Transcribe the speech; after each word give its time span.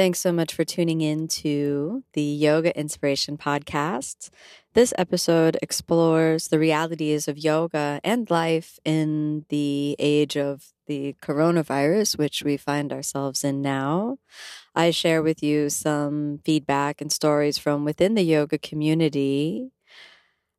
Thanks 0.00 0.20
so 0.20 0.32
much 0.32 0.54
for 0.54 0.64
tuning 0.64 1.02
in 1.02 1.28
to 1.28 2.04
the 2.14 2.22
Yoga 2.22 2.74
Inspiration 2.74 3.36
Podcast. 3.36 4.30
This 4.72 4.94
episode 4.96 5.58
explores 5.60 6.48
the 6.48 6.58
realities 6.58 7.28
of 7.28 7.36
yoga 7.36 8.00
and 8.02 8.30
life 8.30 8.78
in 8.82 9.44
the 9.50 9.96
age 9.98 10.38
of 10.38 10.72
the 10.86 11.16
coronavirus, 11.20 12.16
which 12.16 12.42
we 12.42 12.56
find 12.56 12.94
ourselves 12.94 13.44
in 13.44 13.60
now. 13.60 14.16
I 14.74 14.90
share 14.90 15.22
with 15.22 15.42
you 15.42 15.68
some 15.68 16.40
feedback 16.46 17.02
and 17.02 17.12
stories 17.12 17.58
from 17.58 17.84
within 17.84 18.14
the 18.14 18.22
yoga 18.24 18.56
community 18.56 19.70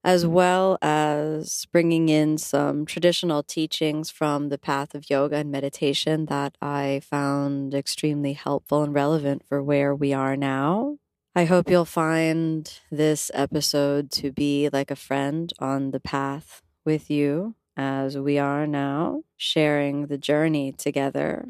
as 0.03 0.23
mm-hmm. 0.23 0.33
well 0.33 0.77
as 0.81 1.65
bringing 1.71 2.09
in 2.09 2.37
some 2.37 2.85
traditional 2.85 3.43
teachings 3.43 4.09
from 4.09 4.49
the 4.49 4.57
path 4.57 4.95
of 4.95 5.09
yoga 5.09 5.37
and 5.37 5.51
meditation 5.51 6.25
that 6.25 6.57
I 6.61 7.01
found 7.03 7.73
extremely 7.73 8.33
helpful 8.33 8.83
and 8.83 8.93
relevant 8.93 9.43
for 9.47 9.61
where 9.61 9.93
we 9.93 10.13
are 10.13 10.35
now. 10.35 10.97
I 11.35 11.45
hope 11.45 11.69
you'll 11.69 11.85
find 11.85 12.71
this 12.91 13.31
episode 13.33 14.11
to 14.11 14.31
be 14.31 14.69
like 14.71 14.91
a 14.91 14.97
friend 14.97 15.51
on 15.59 15.91
the 15.91 15.99
path 15.99 16.61
with 16.83 17.09
you 17.09 17.55
as 17.77 18.17
we 18.17 18.37
are 18.37 18.67
now, 18.67 19.23
sharing 19.37 20.07
the 20.07 20.17
journey 20.17 20.73
together. 20.73 21.47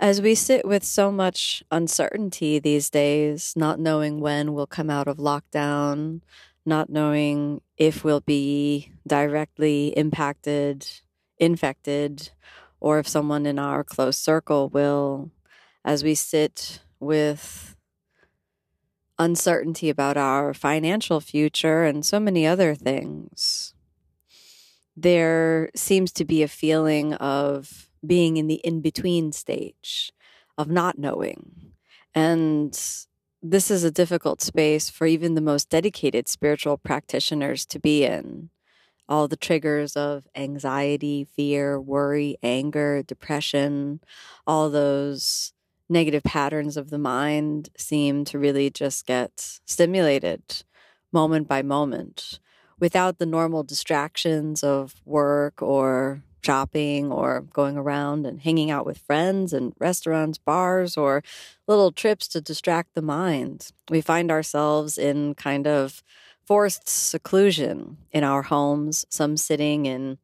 As 0.00 0.20
we 0.20 0.36
sit 0.36 0.64
with 0.64 0.84
so 0.84 1.10
much 1.10 1.64
uncertainty 1.72 2.58
these 2.58 2.88
days, 2.88 3.54
not 3.56 3.80
knowing 3.80 4.20
when 4.20 4.52
we'll 4.52 4.66
come 4.66 4.90
out 4.90 5.08
of 5.08 5.16
lockdown, 5.16 6.20
not 6.68 6.90
knowing 6.90 7.62
if 7.76 8.04
we'll 8.04 8.20
be 8.20 8.92
directly 9.06 9.88
impacted, 9.96 10.86
infected, 11.38 12.30
or 12.80 12.98
if 12.98 13.08
someone 13.08 13.46
in 13.46 13.58
our 13.58 13.82
close 13.82 14.16
circle 14.16 14.68
will, 14.68 15.30
as 15.84 16.04
we 16.04 16.14
sit 16.14 16.80
with 17.00 17.76
uncertainty 19.18 19.90
about 19.90 20.16
our 20.16 20.54
financial 20.54 21.20
future 21.20 21.84
and 21.84 22.04
so 22.04 22.20
many 22.20 22.46
other 22.46 22.74
things. 22.74 23.74
There 24.96 25.70
seems 25.74 26.12
to 26.12 26.24
be 26.24 26.42
a 26.42 26.48
feeling 26.48 27.14
of 27.14 27.90
being 28.06 28.36
in 28.36 28.46
the 28.46 28.56
in 28.56 28.80
between 28.80 29.32
stage, 29.32 30.12
of 30.56 30.68
not 30.68 30.98
knowing. 30.98 31.72
And 32.14 32.78
this 33.42 33.70
is 33.70 33.84
a 33.84 33.90
difficult 33.90 34.40
space 34.40 34.90
for 34.90 35.06
even 35.06 35.34
the 35.34 35.40
most 35.40 35.70
dedicated 35.70 36.28
spiritual 36.28 36.76
practitioners 36.76 37.64
to 37.66 37.78
be 37.78 38.04
in. 38.04 38.50
All 39.08 39.28
the 39.28 39.36
triggers 39.36 39.96
of 39.96 40.26
anxiety, 40.34 41.24
fear, 41.24 41.80
worry, 41.80 42.36
anger, 42.42 43.02
depression, 43.02 44.00
all 44.46 44.68
those 44.68 45.52
negative 45.88 46.22
patterns 46.22 46.76
of 46.76 46.90
the 46.90 46.98
mind 46.98 47.70
seem 47.76 48.24
to 48.26 48.38
really 48.38 48.70
just 48.70 49.06
get 49.06 49.60
stimulated 49.64 50.42
moment 51.12 51.48
by 51.48 51.62
moment 51.62 52.40
without 52.78 53.18
the 53.18 53.26
normal 53.26 53.62
distractions 53.62 54.62
of 54.62 55.00
work 55.04 55.62
or 55.62 56.22
shopping 56.42 57.10
or 57.12 57.40
going 57.40 57.76
around 57.76 58.26
and 58.26 58.40
hanging 58.40 58.70
out 58.70 58.86
with 58.86 58.98
friends 58.98 59.52
and 59.52 59.72
restaurants, 59.78 60.38
bars, 60.38 60.96
or 60.96 61.22
little 61.66 61.92
trips 61.92 62.28
to 62.28 62.40
distract 62.40 62.94
the 62.94 63.02
mind. 63.02 63.70
We 63.90 64.00
find 64.00 64.30
ourselves 64.30 64.98
in 64.98 65.34
kind 65.34 65.66
of 65.66 66.02
forced 66.46 66.88
seclusion 66.88 67.98
in 68.10 68.24
our 68.24 68.42
homes, 68.42 69.04
some 69.10 69.36
sitting 69.36 69.86
in 69.86 70.18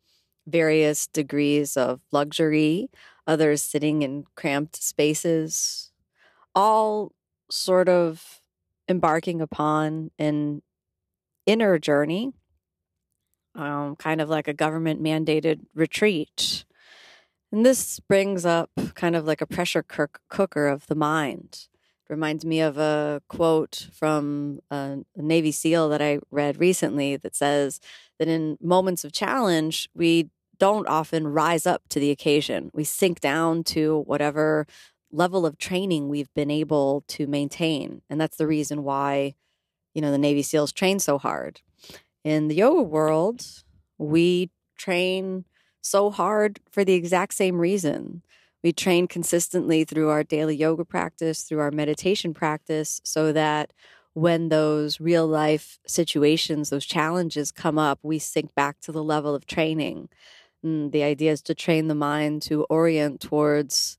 various 0.47 1.07
degrees 1.07 1.77
of 1.77 2.01
luxury, 2.13 2.89
others 3.27 3.63
sitting 3.63 4.03
in 4.03 4.25
cramped 4.35 4.83
spaces, 4.83 5.91
all 6.55 7.13
sort 7.51 7.89
of 7.89 8.41
embarking 8.89 9.41
upon 9.41 10.11
an 10.19 10.63
inner 11.47 11.79
journey 11.79 12.33
um, 13.55 13.97
kind 13.97 14.21
of 14.21 14.29
like 14.29 14.49
a 14.49 14.53
government 14.55 15.03
mandated 15.03 15.61
retreat. 15.75 16.65
And 17.53 17.65
this 17.65 18.01
brings 18.01 18.45
up 18.45 18.71
kind 18.95 19.15
of 19.15 19.27
like 19.27 19.41
a 19.41 19.47
pressure 19.47 19.83
cooker 19.83 20.67
of 20.67 20.87
the 20.87 20.95
mind. 20.95 21.69
It 22.09 22.13
reminds 22.13 22.45
me 22.45 22.61
of 22.61 22.77
a 22.77 23.23
quote 23.29 23.89
from 23.93 24.61
a 24.71 24.99
Navy 25.17 25.53
SEAL 25.53 25.89
that 25.91 26.03
I 26.03 26.19
read 26.31 26.59
recently 26.59 27.17
that 27.17 27.37
says 27.37 27.81
that 28.19 28.29
in 28.29 28.59
moments 28.61 29.05
of 29.05 29.13
challenge, 29.13 29.89
we 29.95 30.31
don't 30.59 30.89
often 30.89 31.29
rise 31.29 31.67
up 31.67 31.83
to 31.91 32.01
the 32.01 32.11
occasion. 32.11 32.71
We 32.75 32.85
sink 32.85 33.21
down 33.21 33.65
to 33.65 34.03
whatever 34.07 34.67
level 35.11 35.47
of 35.47 35.59
training 35.59 36.09
we've 36.09 36.33
been 36.35 36.51
able 36.51 37.05
to 37.07 37.27
maintain. 37.27 38.03
And 38.11 38.21
that's 38.21 38.37
the 38.37 38.47
reason 38.47 38.83
why, 38.83 39.35
you 39.95 40.03
know, 40.03 40.11
the 40.11 40.19
Navy 40.19 40.43
SEALs 40.43 40.73
train 40.73 40.99
so 40.99 41.19
hard 41.19 41.61
in 42.25 42.49
the 42.49 42.57
yoga 42.57 42.83
world, 42.83 43.47
we 43.99 44.51
train 44.77 45.45
so 45.81 46.11
hard 46.11 46.61
for 46.71 46.85
the 46.85 46.95
exact 46.95 47.35
same 47.35 47.59
reason. 47.59 48.23
We 48.63 48.73
train 48.73 49.07
consistently 49.07 49.85
through 49.85 50.09
our 50.09 50.25
daily 50.25 50.57
yoga 50.57 50.85
practice, 50.85 51.43
through 51.43 51.61
our 51.61 51.71
meditation 51.71 52.33
practice, 52.33 53.01
so 53.05 53.33
that 53.33 53.73
when 54.15 54.49
those 54.49 55.01
real 55.01 55.27
life 55.27 55.79
situations, 55.87 56.71
those 56.71 56.87
challenges 56.87 57.53
come 57.53 57.79
up, 57.79 57.99
we 58.03 58.19
sink 58.19 58.55
back 58.55 58.81
to 58.81 58.93
the 58.93 59.03
level 59.05 59.35
of 59.35 59.45
training. 59.47 60.09
And 60.63 60.93
the 60.93 61.03
idea 61.03 61.33
is 61.33 61.43
to 61.43 61.55
train 61.55 61.89
the 61.89 61.95
mind 61.95 62.43
to 62.43 62.65
orient 62.65 63.21
towards 63.21 63.99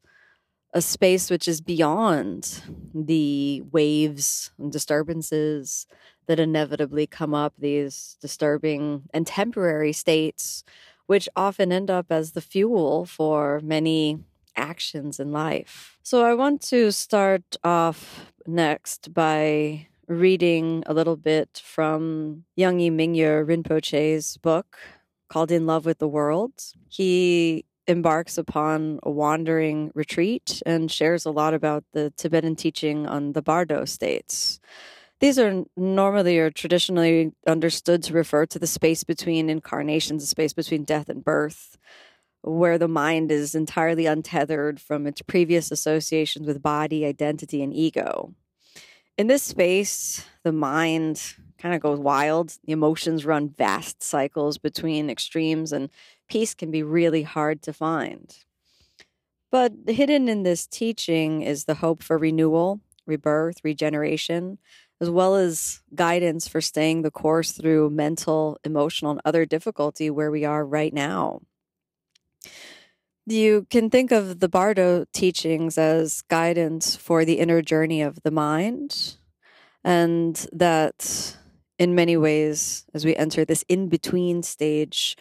a 0.73 0.81
space 0.81 1.29
which 1.29 1.47
is 1.47 1.61
beyond 1.61 2.61
the 2.93 3.61
waves 3.71 4.51
and 4.59 4.71
disturbances 4.71 5.87
that 6.27 6.39
inevitably 6.39 7.07
come 7.07 7.33
up, 7.33 7.53
these 7.57 8.17
disturbing 8.21 9.03
and 9.13 9.27
temporary 9.27 9.93
states, 9.93 10.63
which 11.05 11.29
often 11.35 11.71
end 11.71 11.89
up 11.89 12.07
as 12.09 12.31
the 12.31 12.41
fuel 12.41 13.05
for 13.05 13.59
many 13.63 14.19
actions 14.55 15.19
in 15.19 15.31
life. 15.31 15.97
So 16.03 16.23
I 16.23 16.33
want 16.33 16.61
to 16.63 16.91
start 16.91 17.57
off 17.63 18.31
next 18.47 19.13
by 19.13 19.87
reading 20.07 20.83
a 20.85 20.93
little 20.93 21.15
bit 21.15 21.61
from 21.63 22.45
Yongey 22.57 22.91
Mingyur 22.91 23.45
Rinpoche's 23.45 24.37
book 24.37 24.77
called 25.29 25.51
In 25.51 25.65
Love 25.65 25.85
with 25.85 25.97
the 25.97 26.07
World. 26.07 26.53
He 26.87 27.65
embarks 27.87 28.37
upon 28.37 28.99
a 29.03 29.11
wandering 29.11 29.91
retreat 29.93 30.61
and 30.65 30.91
shares 30.91 31.25
a 31.25 31.31
lot 31.31 31.53
about 31.53 31.83
the 31.93 32.11
Tibetan 32.17 32.55
teaching 32.55 33.05
on 33.05 33.33
the 33.33 33.41
Bardo 33.41 33.85
states. 33.85 34.59
These 35.25 35.39
are 35.39 35.65
normally 35.75 36.37
or 36.37 36.51
traditionally 36.51 37.31
understood 37.47 38.03
to 38.03 38.13
refer 38.13 38.45
to 38.45 38.59
the 38.59 38.67
space 38.67 39.03
between 39.03 39.49
incarnations, 39.49 40.21
the 40.21 40.27
space 40.27 40.53
between 40.53 40.83
death 40.83 41.09
and 41.09 41.25
birth, 41.25 41.79
where 42.43 42.77
the 42.77 42.87
mind 42.87 43.31
is 43.31 43.55
entirely 43.55 44.05
untethered 44.05 44.79
from 44.79 45.07
its 45.07 45.23
previous 45.23 45.71
associations 45.71 46.45
with 46.45 46.61
body, 46.61 47.07
identity, 47.07 47.63
and 47.63 47.73
ego. 47.73 48.35
In 49.17 49.25
this 49.25 49.41
space, 49.41 50.23
the 50.43 50.51
mind 50.51 51.33
kind 51.57 51.73
of 51.73 51.81
goes 51.81 51.97
wild. 51.97 52.59
The 52.63 52.73
emotions 52.73 53.25
run 53.25 53.49
vast 53.49 54.03
cycles 54.03 54.59
between 54.59 55.09
extremes, 55.09 55.73
and 55.73 55.89
peace 56.29 56.53
can 56.53 56.69
be 56.69 56.83
really 56.83 57.23
hard 57.23 57.63
to 57.63 57.73
find. 57.73 58.31
But 59.51 59.73
hidden 59.87 60.29
in 60.29 60.43
this 60.43 60.67
teaching 60.67 61.41
is 61.41 61.65
the 61.65 61.73
hope 61.73 62.03
for 62.03 62.15
renewal, 62.15 62.79
rebirth, 63.07 63.61
regeneration, 63.63 64.59
as 65.05 65.11
well 65.11 65.35
as 65.35 65.81
guidance 65.93 66.47
for 66.47 66.59
staying 66.61 67.03
the 67.03 67.11
course 67.11 67.51
through 67.51 67.91
mental, 67.91 68.57
emotional, 68.63 69.11
and 69.11 69.21
other 69.23 69.45
difficulty 69.45 70.09
where 70.09 70.31
we 70.31 70.43
are 70.43 70.65
right 70.65 70.91
now. 70.91 71.41
You 73.27 73.67
can 73.69 73.91
think 73.91 74.11
of 74.11 74.39
the 74.39 74.49
Bardo 74.49 75.05
teachings 75.13 75.77
as 75.77 76.23
guidance 76.23 76.95
for 76.95 77.23
the 77.23 77.37
inner 77.37 77.61
journey 77.61 78.01
of 78.01 78.23
the 78.23 78.31
mind, 78.31 79.17
and 79.83 80.35
that 80.51 81.37
in 81.77 81.93
many 81.93 82.17
ways, 82.17 82.85
as 82.95 83.05
we 83.05 83.15
enter 83.15 83.45
this 83.45 83.63
in 83.69 83.89
between 83.89 84.41
stage, 84.41 85.15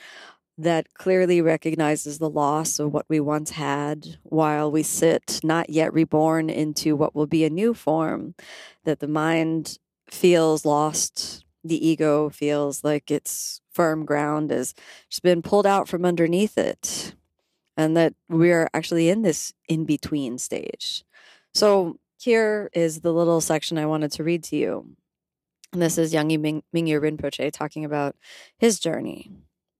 that 0.56 0.94
clearly 0.94 1.40
recognizes 1.40 2.18
the 2.18 2.30
loss 2.30 2.78
of 2.78 2.92
what 2.92 3.06
we 3.08 3.18
once 3.18 3.50
had 3.50 4.18
while 4.22 4.70
we 4.70 4.82
sit 4.82 5.40
not 5.42 5.70
yet 5.70 5.92
reborn 5.92 6.48
into 6.48 6.94
what 6.94 7.14
will 7.14 7.26
be 7.26 7.44
a 7.44 7.50
new 7.50 7.74
form, 7.74 8.34
that 8.84 9.00
the 9.00 9.08
mind 9.08 9.78
feels 10.10 10.64
lost. 10.64 11.44
The 11.64 11.86
ego 11.86 12.28
feels 12.28 12.84
like 12.84 13.10
its 13.10 13.60
firm 13.72 14.04
ground 14.04 14.50
has 14.50 14.74
just 15.08 15.22
been 15.22 15.42
pulled 15.42 15.66
out 15.66 15.88
from 15.88 16.04
underneath 16.04 16.56
it, 16.58 17.14
and 17.76 17.96
that 17.96 18.14
we're 18.28 18.68
actually 18.74 19.08
in 19.08 19.22
this 19.22 19.54
in 19.68 19.84
between 19.84 20.38
stage. 20.38 21.04
So, 21.54 21.98
here 22.18 22.70
is 22.72 23.00
the 23.00 23.12
little 23.12 23.40
section 23.40 23.78
I 23.78 23.86
wanted 23.86 24.12
to 24.12 24.24
read 24.24 24.44
to 24.44 24.56
you. 24.56 24.96
And 25.72 25.82
this 25.82 25.98
is 25.98 26.14
Ming- 26.14 26.62
Mingyur 26.74 27.00
Rinpoche 27.00 27.52
talking 27.52 27.84
about 27.84 28.16
his 28.58 28.78
journey. 28.78 29.30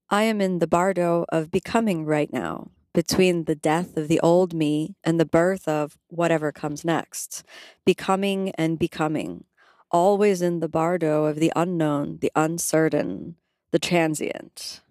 I 0.09 0.23
am 0.23 0.39
in 0.39 0.59
the 0.59 0.67
bardo 0.67 1.25
of 1.29 1.49
becoming 1.49 2.05
right 2.05 2.31
now, 2.31 2.69
between 2.93 3.45
the 3.45 3.55
death 3.55 3.97
of 3.97 4.07
the 4.07 4.19
old 4.19 4.53
me 4.53 4.95
and 5.03 5.19
the 5.19 5.25
birth 5.25 5.67
of 5.67 5.97
whatever 6.09 6.51
comes 6.51 6.85
next. 6.85 7.43
Becoming 7.85 8.51
and 8.51 8.77
becoming, 8.77 9.45
always 9.89 10.43
in 10.43 10.59
the 10.59 10.69
bardo 10.69 11.25
of 11.25 11.37
the 11.37 11.51
unknown, 11.55 12.19
the 12.21 12.31
uncertain, 12.35 13.35
the 13.71 13.79
transient. 13.79 14.81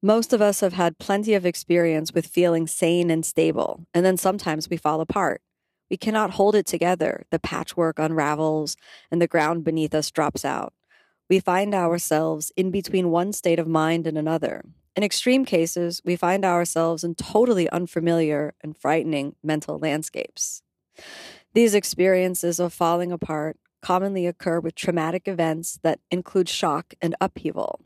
Most 0.00 0.32
of 0.32 0.40
us 0.40 0.60
have 0.60 0.74
had 0.74 0.98
plenty 0.98 1.34
of 1.34 1.44
experience 1.44 2.14
with 2.14 2.28
feeling 2.28 2.68
sane 2.68 3.10
and 3.10 3.26
stable, 3.26 3.84
and 3.92 4.06
then 4.06 4.16
sometimes 4.16 4.70
we 4.70 4.76
fall 4.76 5.00
apart. 5.00 5.42
We 5.90 5.96
cannot 5.96 6.30
hold 6.30 6.54
it 6.54 6.66
together. 6.66 7.26
The 7.30 7.40
patchwork 7.40 7.98
unravels, 7.98 8.76
and 9.10 9.20
the 9.20 9.26
ground 9.26 9.64
beneath 9.64 9.92
us 9.92 10.12
drops 10.12 10.44
out 10.44 10.72
we 11.30 11.38
find 11.38 11.74
ourselves 11.74 12.52
in 12.56 12.72
between 12.72 13.10
one 13.10 13.32
state 13.32 13.60
of 13.60 13.68
mind 13.68 14.06
and 14.06 14.18
another. 14.18 14.64
In 14.96 15.04
extreme 15.04 15.44
cases, 15.44 16.02
we 16.04 16.16
find 16.16 16.44
ourselves 16.44 17.04
in 17.04 17.14
totally 17.14 17.70
unfamiliar 17.70 18.54
and 18.60 18.76
frightening 18.76 19.36
mental 19.42 19.78
landscapes. 19.78 20.62
These 21.54 21.74
experiences 21.74 22.58
of 22.58 22.72
falling 22.72 23.12
apart 23.12 23.56
commonly 23.80 24.26
occur 24.26 24.58
with 24.58 24.74
traumatic 24.74 25.28
events 25.28 25.78
that 25.84 26.00
include 26.10 26.48
shock 26.48 26.94
and 27.00 27.14
upheaval. 27.20 27.80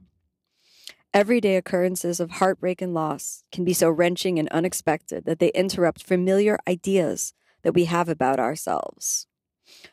Everyday 1.12 1.56
occurrences 1.56 2.18
of 2.18 2.32
heartbreak 2.32 2.82
and 2.82 2.94
loss 2.94 3.44
can 3.52 3.64
be 3.64 3.74
so 3.74 3.90
wrenching 3.90 4.38
and 4.38 4.48
unexpected 4.48 5.26
that 5.26 5.38
they 5.38 5.50
interrupt 5.50 6.02
familiar 6.02 6.58
ideas 6.66 7.34
that 7.62 7.74
we 7.74 7.84
have 7.84 8.08
about 8.08 8.40
ourselves. 8.40 9.26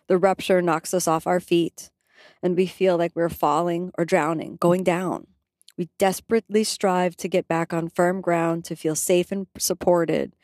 The 0.07 0.17
rupture 0.17 0.61
knocks 0.61 0.93
us 0.93 1.07
off 1.07 1.27
our 1.27 1.39
feet, 1.39 1.91
and 2.41 2.55
we 2.55 2.65
feel 2.65 2.97
like 2.97 3.11
we're 3.15 3.29
falling 3.29 3.91
or 3.97 4.05
drowning, 4.05 4.57
going 4.59 4.83
down. 4.83 5.27
We 5.77 5.89
desperately 5.97 6.63
strive 6.63 7.15
to 7.17 7.27
get 7.27 7.47
back 7.47 7.73
on 7.73 7.89
firm 7.89 8.21
ground, 8.21 8.65
to 8.65 8.75
feel 8.75 8.95
safe 8.95 9.31
and 9.31 9.47
supported, 9.57 10.35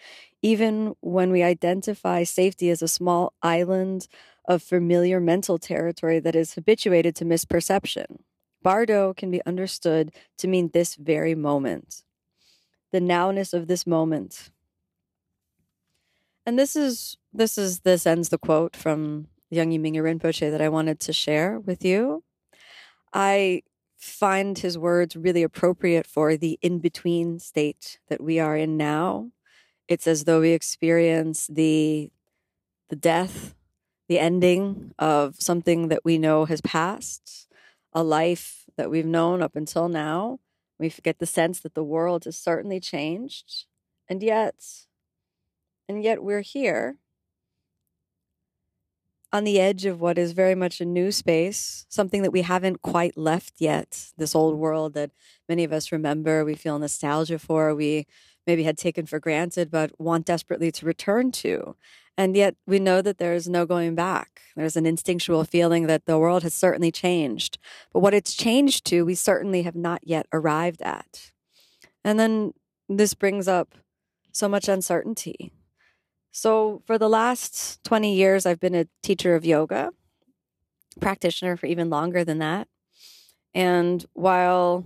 even 0.42 0.96
when 1.02 1.32
we 1.32 1.44
identify 1.44 2.24
safety 2.24 2.70
as 2.70 2.82
a 2.82 2.88
small 2.88 3.34
island 3.42 4.08
of 4.48 4.64
familiar 4.64 5.20
mental 5.20 5.58
territory 5.58 6.20
that 6.20 6.36
is 6.36 6.54
habituated 6.54 7.16
to 7.18 7.26
misperception. 7.26 8.20
Bardo 8.64 9.14
can 9.14 9.30
be 9.30 9.46
understood 9.46 10.12
to 10.38 10.48
mean 10.48 10.70
this 10.74 10.96
very 10.96 11.36
moment, 11.36 12.04
the 12.92 13.00
nowness 13.00 13.54
of 13.54 13.68
this 13.68 13.86
moment. 13.86 14.50
And 16.46 16.58
this 16.58 16.76
is 16.76 17.18
this 17.34 17.58
is 17.58 17.82
this 17.82 18.08
ends 18.08 18.30
the 18.30 18.38
quote 18.38 18.76
from 18.76 19.28
Yongey 19.52 19.80
Mingyur 19.80 20.04
Rinpoche 20.04 20.52
that 20.52 20.62
I 20.62 20.70
wanted 20.70 21.00
to 21.02 21.14
share 21.14 21.60
with 21.60 21.86
you. 21.86 22.24
I 23.14 23.64
find 23.98 24.60
his 24.60 24.78
words 24.78 25.16
really 25.16 25.44
appropriate 25.44 26.06
for 26.06 26.38
the 26.38 26.60
in 26.62 26.80
between 26.80 27.40
state 27.40 28.00
that 28.10 28.22
we 28.22 28.40
are 28.40 28.56
in 28.56 28.78
now. 28.78 29.32
It's 29.88 30.08
as 30.08 30.26
though 30.26 30.42
we 30.42 30.52
experience 30.52 31.48
the 31.48 32.12
the 32.90 32.96
death, 32.96 33.54
the 34.08 34.20
ending 34.20 34.94
of 34.98 35.36
something 35.40 35.90
that 35.90 36.06
we 36.06 36.18
know 36.18 36.46
has 36.46 36.62
passed, 36.62 37.48
a 37.92 38.04
life 38.04 38.66
that 38.78 38.90
we've 38.90 39.06
known 39.06 39.42
up 39.42 39.56
until 39.56 39.90
now. 39.90 40.40
We 40.80 40.90
get 41.04 41.20
the 41.20 41.26
sense 41.26 41.60
that 41.62 41.74
the 41.74 41.84
world 41.84 42.26
has 42.26 42.38
certainly 42.38 42.80
changed, 42.80 43.66
and 44.08 44.22
yet, 44.22 44.86
and 45.90 46.04
yet 46.04 46.24
we're 46.24 46.42
here 46.42 46.98
on 49.34 49.44
the 49.44 49.60
edge 49.60 49.86
of 49.86 50.00
what 50.00 50.18
is 50.18 50.32
very 50.32 50.56
much 50.56 50.80
a 50.80 50.86
new 50.86 51.12
space, 51.12 51.86
something 51.90 52.22
that 52.22 52.32
we 52.32 52.44
haven't 52.44 52.82
quite 52.82 53.18
left 53.18 53.56
yet, 53.58 54.12
this 54.18 54.34
old 54.34 54.56
world 54.56 54.94
that 54.94 55.12
many 55.50 55.64
of 55.64 55.74
us 55.74 55.92
remember, 55.92 56.46
we 56.46 56.56
feel 56.56 56.80
nostalgia 56.80 57.38
for, 57.38 57.76
we 57.76 58.08
maybe 58.46 58.64
had 58.64 58.78
taken 58.78 59.06
for 59.06 59.20
granted, 59.20 59.70
but 59.70 59.92
want 60.00 60.26
desperately 60.26 60.72
to 60.72 60.86
return 60.86 61.32
to. 61.32 61.76
And 62.18 62.36
yet 62.36 62.56
we 62.66 62.80
know 62.80 63.02
that 63.02 63.18
there 63.18 63.34
is 63.34 63.48
no 63.50 63.66
going 63.66 63.94
back. 63.94 64.42
There's 64.56 64.78
an 64.78 64.86
instinctual 64.86 65.44
feeling 65.44 65.88
that 65.88 66.06
the 66.06 66.18
world 66.18 66.44
has 66.44 66.54
certainly 66.54 66.92
changed. 66.92 67.60
But 67.94 68.00
what 68.00 68.14
it's 68.14 68.34
changed 68.34 68.86
to, 68.86 69.04
we 69.04 69.14
certainly 69.14 69.64
have 69.64 69.76
not 69.76 70.02
yet 70.04 70.26
arrived 70.34 70.82
at. 70.82 71.32
And 72.04 72.18
then 72.20 72.54
this 72.88 73.14
brings 73.14 73.48
up 73.48 73.76
so 74.32 74.48
much 74.48 74.70
uncertainty 74.70 75.52
so, 76.38 76.84
for 76.86 77.00
the 77.00 77.10
last 77.10 77.84
20 77.84 78.14
years, 78.14 78.46
I've 78.46 78.60
been 78.60 78.76
a 78.76 78.86
teacher 79.02 79.34
of 79.34 79.44
yoga, 79.44 79.90
practitioner 81.02 81.58
for 81.58 81.66
even 81.66 81.90
longer 81.90 82.24
than 82.24 82.38
that. 82.38 82.68
And 83.56 84.06
while 84.14 84.86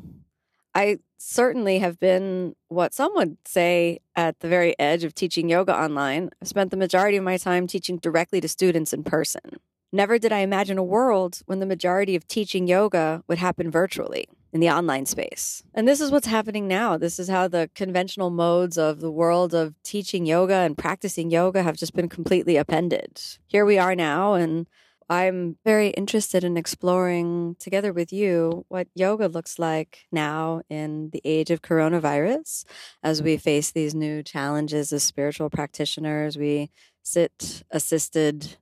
I 0.74 1.00
certainly 1.18 1.80
have 1.80 2.00
been 2.00 2.56
what 2.70 2.94
some 2.94 3.14
would 3.16 3.36
say 3.46 4.00
at 4.16 4.40
the 4.40 4.48
very 4.48 4.80
edge 4.80 5.04
of 5.04 5.14
teaching 5.14 5.50
yoga 5.50 5.78
online, 5.78 6.30
I've 6.42 6.48
spent 6.48 6.72
the 6.72 6.78
majority 6.78 7.18
of 7.18 7.26
my 7.26 7.36
time 7.36 7.68
teaching 7.68 7.98
directly 7.98 8.40
to 8.40 8.48
students 8.48 8.94
in 8.94 9.04
person. 9.04 9.60
Never 9.94 10.18
did 10.18 10.32
I 10.32 10.40
imagine 10.40 10.78
a 10.78 10.84
world 10.84 11.42
when 11.48 11.60
the 11.60 11.66
majority 11.66 12.16
of 12.16 12.28
teaching 12.28 12.68
yoga 12.68 13.24
would 13.28 13.38
happen 13.38 13.70
virtually 13.70 14.28
in 14.54 14.62
the 14.62 14.70
online 14.70 15.06
space. 15.06 15.64
And 15.74 15.88
this 15.88 16.00
is 16.00 16.12
what's 16.12 16.28
happening 16.28 16.68
now. 16.68 16.98
This 16.98 17.20
is 17.20 17.30
how 17.30 17.48
the 17.48 17.70
conventional 17.76 18.30
modes 18.30 18.78
of 18.78 19.02
the 19.02 19.12
world 19.12 19.54
of 19.54 19.76
teaching 19.84 20.26
yoga 20.26 20.56
and 20.56 20.78
practicing 20.78 21.30
yoga 21.30 21.64
have 21.64 21.78
just 21.78 21.94
been 21.94 22.10
completely 22.10 22.58
appended. 22.58 23.22
Here 23.48 23.66
we 23.66 23.78
are 23.78 23.96
now, 23.96 24.34
and 24.34 24.68
I'm 25.10 25.58
very 25.66 25.90
interested 25.90 26.46
in 26.46 26.56
exploring 26.56 27.58
together 27.60 27.92
with 27.92 28.14
you 28.14 28.66
what 28.70 28.88
yoga 28.96 29.28
looks 29.28 29.60
like 29.60 30.06
now 30.10 30.62
in 30.70 31.10
the 31.12 31.22
age 31.26 31.52
of 31.52 31.62
coronavirus 31.62 32.64
as 33.04 33.22
we 33.22 33.36
face 33.36 33.72
these 33.72 33.94
new 33.94 34.24
challenges 34.24 34.94
as 34.94 35.04
spiritual 35.04 35.50
practitioners. 35.50 36.38
We 36.38 36.72
sit 37.04 37.64
assisted 37.72 38.56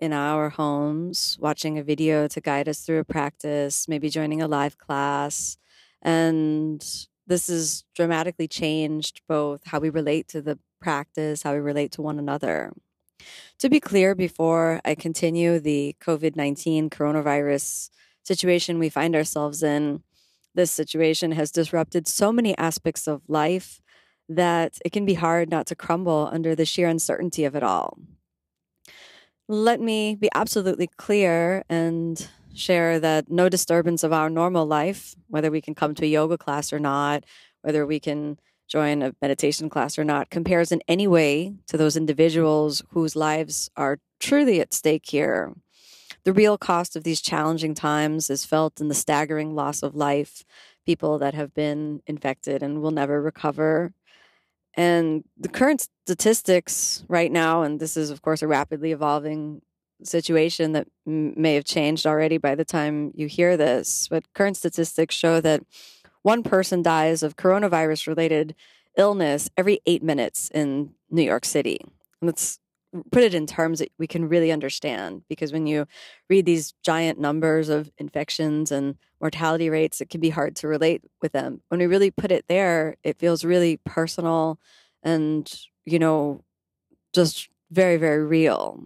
in 0.00 0.12
our 0.14 0.48
homes, 0.48 1.36
watching 1.40 1.78
a 1.78 1.82
video 1.82 2.26
to 2.26 2.40
guide 2.40 2.68
us 2.68 2.80
through 2.80 2.98
a 2.98 3.04
practice, 3.04 3.86
maybe 3.86 4.08
joining 4.08 4.40
a 4.40 4.48
live 4.48 4.78
class. 4.78 5.58
And 6.00 6.82
this 7.26 7.48
has 7.48 7.84
dramatically 7.94 8.48
changed 8.48 9.20
both 9.28 9.60
how 9.66 9.78
we 9.78 9.90
relate 9.90 10.26
to 10.28 10.40
the 10.40 10.58
practice, 10.80 11.42
how 11.42 11.52
we 11.52 11.58
relate 11.58 11.92
to 11.92 12.02
one 12.02 12.18
another. 12.18 12.72
To 13.58 13.68
be 13.68 13.78
clear, 13.78 14.14
before 14.14 14.80
I 14.84 14.94
continue 14.94 15.60
the 15.60 15.94
COVID 16.00 16.34
19 16.34 16.88
coronavirus 16.88 17.90
situation 18.24 18.78
we 18.78 18.88
find 18.88 19.14
ourselves 19.14 19.62
in, 19.62 20.02
this 20.54 20.70
situation 20.70 21.32
has 21.32 21.50
disrupted 21.50 22.08
so 22.08 22.32
many 22.32 22.56
aspects 22.56 23.06
of 23.06 23.22
life 23.28 23.82
that 24.30 24.78
it 24.82 24.92
can 24.92 25.04
be 25.04 25.14
hard 25.14 25.50
not 25.50 25.66
to 25.66 25.74
crumble 25.74 26.30
under 26.32 26.54
the 26.54 26.64
sheer 26.64 26.88
uncertainty 26.88 27.44
of 27.44 27.54
it 27.54 27.62
all 27.62 27.98
let 29.50 29.80
me 29.80 30.14
be 30.14 30.28
absolutely 30.32 30.86
clear 30.96 31.64
and 31.68 32.28
share 32.54 33.00
that 33.00 33.28
no 33.28 33.48
disturbance 33.48 34.04
of 34.04 34.12
our 34.12 34.30
normal 34.30 34.64
life, 34.64 35.16
whether 35.26 35.50
we 35.50 35.60
can 35.60 35.74
come 35.74 35.92
to 35.92 36.04
a 36.04 36.08
yoga 36.08 36.38
class 36.38 36.72
or 36.72 36.78
not, 36.78 37.24
whether 37.62 37.84
we 37.84 37.98
can 37.98 38.38
join 38.68 39.02
a 39.02 39.12
meditation 39.20 39.68
class 39.68 39.98
or 39.98 40.04
not, 40.04 40.30
compares 40.30 40.70
in 40.70 40.80
any 40.86 41.08
way 41.08 41.52
to 41.66 41.76
those 41.76 41.96
individuals 41.96 42.84
whose 42.90 43.16
lives 43.16 43.68
are 43.76 43.98
truly 44.20 44.60
at 44.60 44.72
stake 44.72 45.06
here. 45.08 45.52
The 46.22 46.32
real 46.32 46.56
cost 46.56 46.94
of 46.94 47.02
these 47.02 47.20
challenging 47.20 47.74
times 47.74 48.30
is 48.30 48.44
felt 48.44 48.80
in 48.80 48.86
the 48.86 48.94
staggering 48.94 49.56
loss 49.56 49.82
of 49.82 49.96
life, 49.96 50.44
people 50.86 51.18
that 51.18 51.34
have 51.34 51.52
been 51.54 52.02
infected 52.06 52.62
and 52.62 52.80
will 52.80 52.92
never 52.92 53.20
recover, 53.20 53.94
and 54.74 55.24
the 55.36 55.48
current 55.48 55.88
statistics 56.04 57.04
right 57.08 57.30
now, 57.30 57.62
and 57.62 57.80
this 57.80 57.96
is, 57.96 58.10
of 58.10 58.22
course, 58.22 58.42
a 58.42 58.48
rapidly 58.48 58.92
evolving 58.92 59.62
situation 60.02 60.72
that 60.72 60.86
m- 61.06 61.34
may 61.36 61.54
have 61.54 61.64
changed 61.64 62.06
already 62.06 62.38
by 62.38 62.54
the 62.54 62.64
time 62.64 63.12
you 63.14 63.26
hear 63.26 63.56
this, 63.56 64.08
but 64.08 64.32
current 64.34 64.56
statistics 64.56 65.14
show 65.14 65.40
that 65.40 65.62
one 66.22 66.42
person 66.42 66.82
dies 66.82 67.22
of 67.22 67.36
coronavirus 67.36 68.06
related 68.06 68.54
illness 68.96 69.50
every 69.56 69.80
eight 69.86 70.02
minutes 70.02 70.50
in 70.52 70.90
New 71.10 71.22
York 71.22 71.44
City. 71.44 71.80
And 72.20 72.28
that's 72.28 72.58
put 73.12 73.22
it 73.22 73.34
in 73.34 73.46
terms 73.46 73.78
that 73.78 73.90
we 73.98 74.06
can 74.06 74.28
really 74.28 74.50
understand 74.50 75.22
because 75.28 75.52
when 75.52 75.66
you 75.66 75.86
read 76.28 76.46
these 76.46 76.74
giant 76.84 77.18
numbers 77.20 77.68
of 77.68 77.90
infections 77.98 78.72
and 78.72 78.96
mortality 79.20 79.70
rates 79.70 80.00
it 80.00 80.10
can 80.10 80.20
be 80.20 80.30
hard 80.30 80.56
to 80.56 80.68
relate 80.68 81.02
with 81.22 81.32
them 81.32 81.60
when 81.68 81.80
we 81.80 81.86
really 81.86 82.10
put 82.10 82.32
it 82.32 82.44
there 82.48 82.96
it 83.04 83.18
feels 83.18 83.44
really 83.44 83.78
personal 83.84 84.58
and 85.02 85.52
you 85.84 85.98
know 85.98 86.42
just 87.12 87.48
very 87.70 87.96
very 87.96 88.24
real 88.24 88.84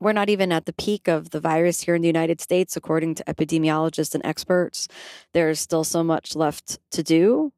We're 0.00 0.12
not 0.14 0.30
even 0.30 0.50
at 0.52 0.64
the 0.66 0.72
peak 0.72 1.08
of 1.08 1.30
the 1.30 1.40
virus 1.40 1.82
here 1.82 1.94
in 1.94 2.02
the 2.02 2.08
United 2.08 2.40
States, 2.40 2.76
according 2.76 3.16
to 3.16 3.24
epidemiologists 3.24 4.14
and 4.14 4.24
experts. 4.24 4.88
There's 5.34 5.60
still 5.60 5.84
so 5.84 6.02
much 6.02 6.34
left 6.34 6.78
to 6.92 7.02
do. 7.02 7.52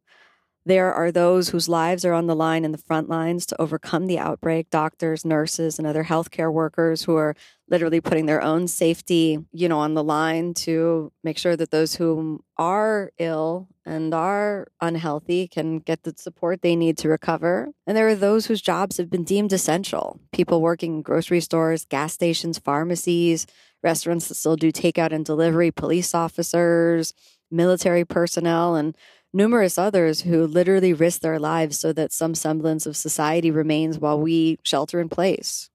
There 0.64 0.94
are 0.94 1.10
those 1.10 1.48
whose 1.48 1.68
lives 1.68 2.04
are 2.04 2.12
on 2.12 2.28
the 2.28 2.36
line 2.36 2.64
in 2.64 2.70
the 2.70 2.78
front 2.78 3.08
lines 3.08 3.46
to 3.46 3.60
overcome 3.60 4.06
the 4.06 4.20
outbreak 4.20 4.70
doctors, 4.70 5.24
nurses, 5.24 5.76
and 5.76 5.86
other 5.88 6.04
healthcare 6.04 6.52
workers 6.52 7.02
who 7.02 7.16
are 7.16 7.34
literally 7.68 8.00
putting 8.00 8.26
their 8.26 8.40
own 8.40 8.68
safety, 8.68 9.44
you 9.52 9.68
know, 9.68 9.80
on 9.80 9.94
the 9.94 10.04
line 10.04 10.54
to 10.54 11.10
make 11.24 11.36
sure 11.36 11.56
that 11.56 11.72
those 11.72 11.96
who 11.96 12.44
are 12.58 13.10
ill 13.18 13.66
and 13.84 14.14
are 14.14 14.68
unhealthy 14.80 15.48
can 15.48 15.78
get 15.78 16.04
the 16.04 16.14
support 16.16 16.62
they 16.62 16.76
need 16.76 16.96
to 16.98 17.08
recover. 17.08 17.70
And 17.84 17.96
there 17.96 18.06
are 18.06 18.14
those 18.14 18.46
whose 18.46 18.62
jobs 18.62 18.98
have 18.98 19.10
been 19.10 19.24
deemed 19.24 19.52
essential 19.52 20.20
people 20.32 20.60
working 20.60 20.96
in 20.96 21.02
grocery 21.02 21.40
stores, 21.40 21.84
gas 21.86 22.12
stations, 22.12 22.58
pharmacies, 22.58 23.46
restaurants 23.82 24.28
that 24.28 24.36
still 24.36 24.54
do 24.54 24.70
takeout 24.70 25.12
and 25.12 25.24
delivery, 25.24 25.72
police 25.72 26.14
officers, 26.14 27.14
military 27.50 28.04
personnel, 28.04 28.76
and 28.76 28.96
numerous 29.32 29.78
others 29.78 30.22
who 30.22 30.46
literally 30.46 30.92
risk 30.92 31.20
their 31.20 31.38
lives 31.38 31.78
so 31.78 31.92
that 31.92 32.12
some 32.12 32.34
semblance 32.34 32.86
of 32.86 32.96
society 32.96 33.50
remains 33.50 33.98
while 33.98 34.20
we 34.20 34.58
shelter 34.62 35.00
in 35.00 35.08
place. 35.08 35.70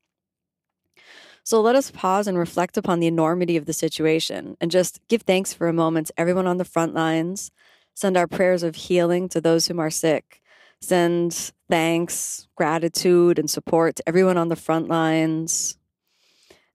So 1.43 1.61
let 1.61 1.75
us 1.75 1.91
pause 1.91 2.27
and 2.27 2.37
reflect 2.37 2.75
upon 2.75 2.99
the 2.99 3.07
enormity 3.07 3.55
of 3.55 3.65
the 3.65 3.73
situation 3.73 4.57
and 4.59 4.69
just 4.69 4.99
give 5.07 5.21
thanks 5.21 5.53
for 5.53 5.67
a 5.67 5.73
moment 5.73 6.07
to 6.07 6.13
everyone 6.17 6.45
on 6.45 6.57
the 6.57 6.65
front 6.65 6.93
lines. 6.93 7.51
Send 7.93 8.17
our 8.17 8.27
prayers 8.27 8.63
of 8.63 8.75
healing 8.75 9.29
to 9.29 9.39
those 9.39 9.67
whom 9.67 9.79
are 9.79 9.89
sick. 9.89 10.41
Send 10.81 11.53
thanks, 11.69 12.47
gratitude, 12.55 13.39
and 13.39 13.49
support 13.49 13.95
to 13.95 14.03
everyone 14.07 14.37
on 14.37 14.49
the 14.49 14.55
front 14.55 14.89
lines. 14.89 15.77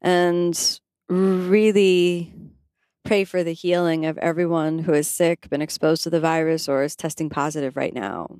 And 0.00 0.58
really 1.08 2.32
pray 3.12 3.24
for 3.24 3.44
the 3.44 3.52
healing 3.52 4.06
of 4.06 4.16
everyone 4.16 4.78
who 4.78 4.94
is 4.94 5.06
sick, 5.06 5.46
been 5.50 5.60
exposed 5.60 6.02
to 6.02 6.08
the 6.08 6.18
virus, 6.18 6.66
or 6.66 6.82
is 6.82 6.96
testing 6.96 7.28
positive 7.28 7.76
right 7.76 7.92
now. 7.92 8.38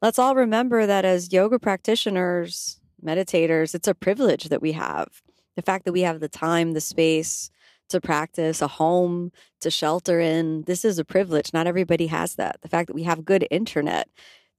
Let's 0.00 0.16
all 0.16 0.36
remember 0.36 0.86
that 0.86 1.04
as 1.04 1.32
yoga 1.32 1.58
practitioners, 1.58 2.78
meditators, 3.04 3.74
it's 3.74 3.88
a 3.88 3.94
privilege 3.96 4.44
that 4.44 4.62
we 4.62 4.70
have. 4.70 5.08
The 5.56 5.62
fact 5.62 5.86
that 5.86 5.92
we 5.92 6.02
have 6.02 6.20
the 6.20 6.28
time, 6.28 6.70
the 6.70 6.80
space 6.80 7.50
to 7.88 8.00
practice, 8.00 8.62
a 8.62 8.68
home 8.68 9.32
to 9.60 9.72
shelter 9.72 10.20
in, 10.20 10.62
this 10.68 10.84
is 10.84 11.00
a 11.00 11.04
privilege. 11.04 11.52
Not 11.52 11.66
everybody 11.66 12.06
has 12.06 12.36
that. 12.36 12.62
The 12.62 12.68
fact 12.68 12.86
that 12.86 12.94
we 12.94 13.02
have 13.02 13.24
good 13.24 13.44
internet 13.50 14.08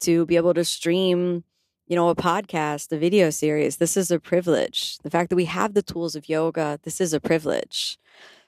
to 0.01 0.25
be 0.25 0.35
able 0.35 0.55
to 0.55 0.65
stream 0.65 1.45
you 1.87 1.95
know, 1.97 2.07
a 2.07 2.15
podcast, 2.15 2.89
a 2.93 2.97
video 2.97 3.29
series, 3.29 3.75
this 3.75 3.97
is 3.97 4.11
a 4.11 4.19
privilege. 4.19 4.97
The 4.99 5.09
fact 5.09 5.29
that 5.29 5.35
we 5.35 5.43
have 5.45 5.73
the 5.73 5.81
tools 5.81 6.15
of 6.15 6.29
yoga, 6.29 6.79
this 6.83 7.01
is 7.01 7.13
a 7.13 7.19
privilege. 7.19 7.97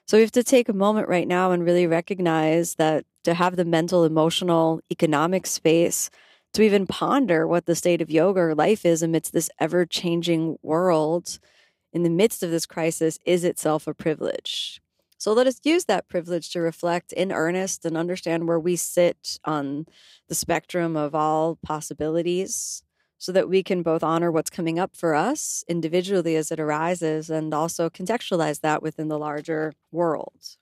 So 0.06 0.18
we 0.18 0.22
have 0.22 0.32
to 0.32 0.44
take 0.44 0.68
a 0.68 0.74
moment 0.74 1.08
right 1.08 1.26
now 1.26 1.52
and 1.52 1.64
really 1.64 1.86
recognize 1.86 2.74
that 2.74 3.04
to 3.24 3.34
have 3.34 3.56
the 3.56 3.64
mental, 3.64 4.04
emotional, 4.04 4.80
economic 4.90 5.46
space 5.46 6.10
to 6.52 6.62
even 6.62 6.86
ponder 6.86 7.46
what 7.46 7.66
the 7.66 7.74
state 7.74 8.02
of 8.02 8.10
yoga 8.10 8.40
or 8.40 8.54
life 8.54 8.84
is 8.84 9.02
amidst 9.02 9.32
this 9.32 9.50
ever 9.58 9.86
changing 9.86 10.56
world 10.62 11.38
in 11.92 12.02
the 12.02 12.10
midst 12.10 12.42
of 12.42 12.50
this 12.50 12.66
crisis 12.66 13.18
is 13.24 13.44
itself 13.44 13.86
a 13.86 13.94
privilege. 13.94 14.80
So 15.16 15.32
let 15.32 15.46
us 15.46 15.60
use 15.64 15.86
that 15.86 16.08
privilege 16.08 16.50
to 16.50 16.60
reflect 16.60 17.12
in 17.12 17.32
earnest 17.32 17.86
and 17.86 17.96
understand 17.96 18.46
where 18.46 18.60
we 18.60 18.76
sit 18.76 19.38
on 19.44 19.86
the 20.28 20.34
spectrum 20.34 20.96
of 20.96 21.14
all 21.14 21.56
possibilities 21.64 22.82
so 23.18 23.32
that 23.32 23.48
we 23.48 23.62
can 23.62 23.82
both 23.82 24.02
honor 24.02 24.30
what's 24.30 24.50
coming 24.50 24.78
up 24.78 24.94
for 24.94 25.14
us 25.14 25.64
individually 25.68 26.36
as 26.36 26.50
it 26.50 26.60
arises 26.60 27.30
and 27.30 27.54
also 27.54 27.88
contextualize 27.88 28.60
that 28.60 28.82
within 28.82 29.08
the 29.08 29.18
larger 29.18 29.72
world. 29.92 30.56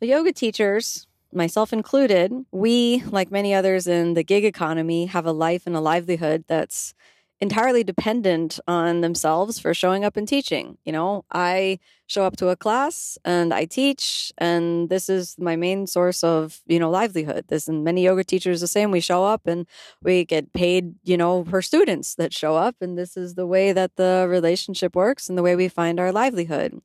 Well, 0.00 0.08
yoga 0.08 0.32
teachers, 0.32 1.06
myself 1.32 1.72
included, 1.72 2.32
we, 2.50 3.02
like 3.06 3.30
many 3.30 3.54
others 3.54 3.86
in 3.86 4.14
the 4.14 4.22
gig 4.22 4.44
economy, 4.44 5.06
have 5.06 5.26
a 5.26 5.32
life 5.32 5.66
and 5.66 5.76
a 5.76 5.80
livelihood 5.80 6.44
that's 6.46 6.94
entirely 7.42 7.82
dependent 7.82 8.60
on 8.68 9.00
themselves 9.00 9.58
for 9.58 9.74
showing 9.74 10.04
up 10.04 10.16
and 10.16 10.28
teaching. 10.28 10.78
You 10.84 10.92
know, 10.92 11.24
I 11.32 11.80
show 12.06 12.24
up 12.24 12.36
to 12.36 12.50
a 12.50 12.56
class 12.56 13.18
and 13.24 13.52
I 13.52 13.64
teach, 13.64 14.32
and 14.38 14.88
this 14.88 15.08
is 15.08 15.34
my 15.40 15.56
main 15.56 15.88
source 15.88 16.22
of, 16.22 16.60
you 16.66 16.78
know, 16.78 16.88
livelihood. 16.88 17.46
This 17.48 17.66
and 17.66 17.82
many 17.82 18.04
yoga 18.04 18.22
teachers 18.22 18.60
the 18.60 18.68
same. 18.68 18.92
We 18.92 19.00
show 19.00 19.24
up 19.24 19.48
and 19.48 19.66
we 20.04 20.24
get 20.24 20.52
paid, 20.52 20.94
you 21.02 21.16
know, 21.16 21.42
per 21.42 21.62
students 21.62 22.14
that 22.14 22.32
show 22.32 22.54
up, 22.54 22.76
and 22.80 22.96
this 22.96 23.16
is 23.16 23.34
the 23.34 23.46
way 23.46 23.72
that 23.72 23.96
the 23.96 24.26
relationship 24.30 24.94
works 24.94 25.28
and 25.28 25.36
the 25.36 25.42
way 25.42 25.56
we 25.56 25.66
find 25.66 25.98
our 25.98 26.12
livelihood. 26.12 26.80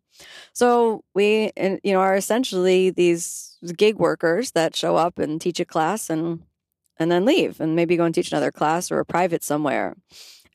So 0.53 1.03
we, 1.13 1.51
you 1.55 1.93
know, 1.93 1.99
are 1.99 2.15
essentially 2.15 2.89
these 2.89 3.59
gig 3.77 3.97
workers 3.99 4.53
that 4.53 4.75
show 4.75 4.95
up 4.95 5.19
and 5.19 5.39
teach 5.39 5.59
a 5.59 5.65
class 5.65 6.09
and 6.09 6.41
and 6.99 7.11
then 7.11 7.25
leave 7.25 7.59
and 7.59 7.75
maybe 7.75 7.95
go 7.95 8.05
and 8.05 8.15
teach 8.15 8.31
another 8.31 8.51
class 8.51 8.91
or 8.91 8.99
a 8.99 9.05
private 9.05 9.43
somewhere 9.43 9.95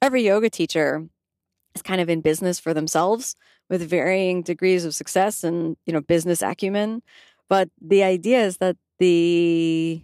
every 0.03 0.23
yoga 0.25 0.51
teacher 0.51 1.07
is 1.75 1.83
kind 1.83 2.01
of 2.01 2.11
in 2.11 2.21
business 2.21 2.61
for 2.61 2.75
themselves 2.75 3.37
with 3.71 3.89
varying 3.89 4.43
degrees 4.43 4.85
of 4.85 4.95
success 4.95 5.45
and 5.45 5.77
you 5.87 5.93
know 5.93 6.03
business 6.03 6.43
acumen. 6.43 7.03
But 7.49 7.71
the 7.81 8.03
idea 8.03 8.45
is 8.45 8.59
that 8.59 8.77
the 8.99 10.03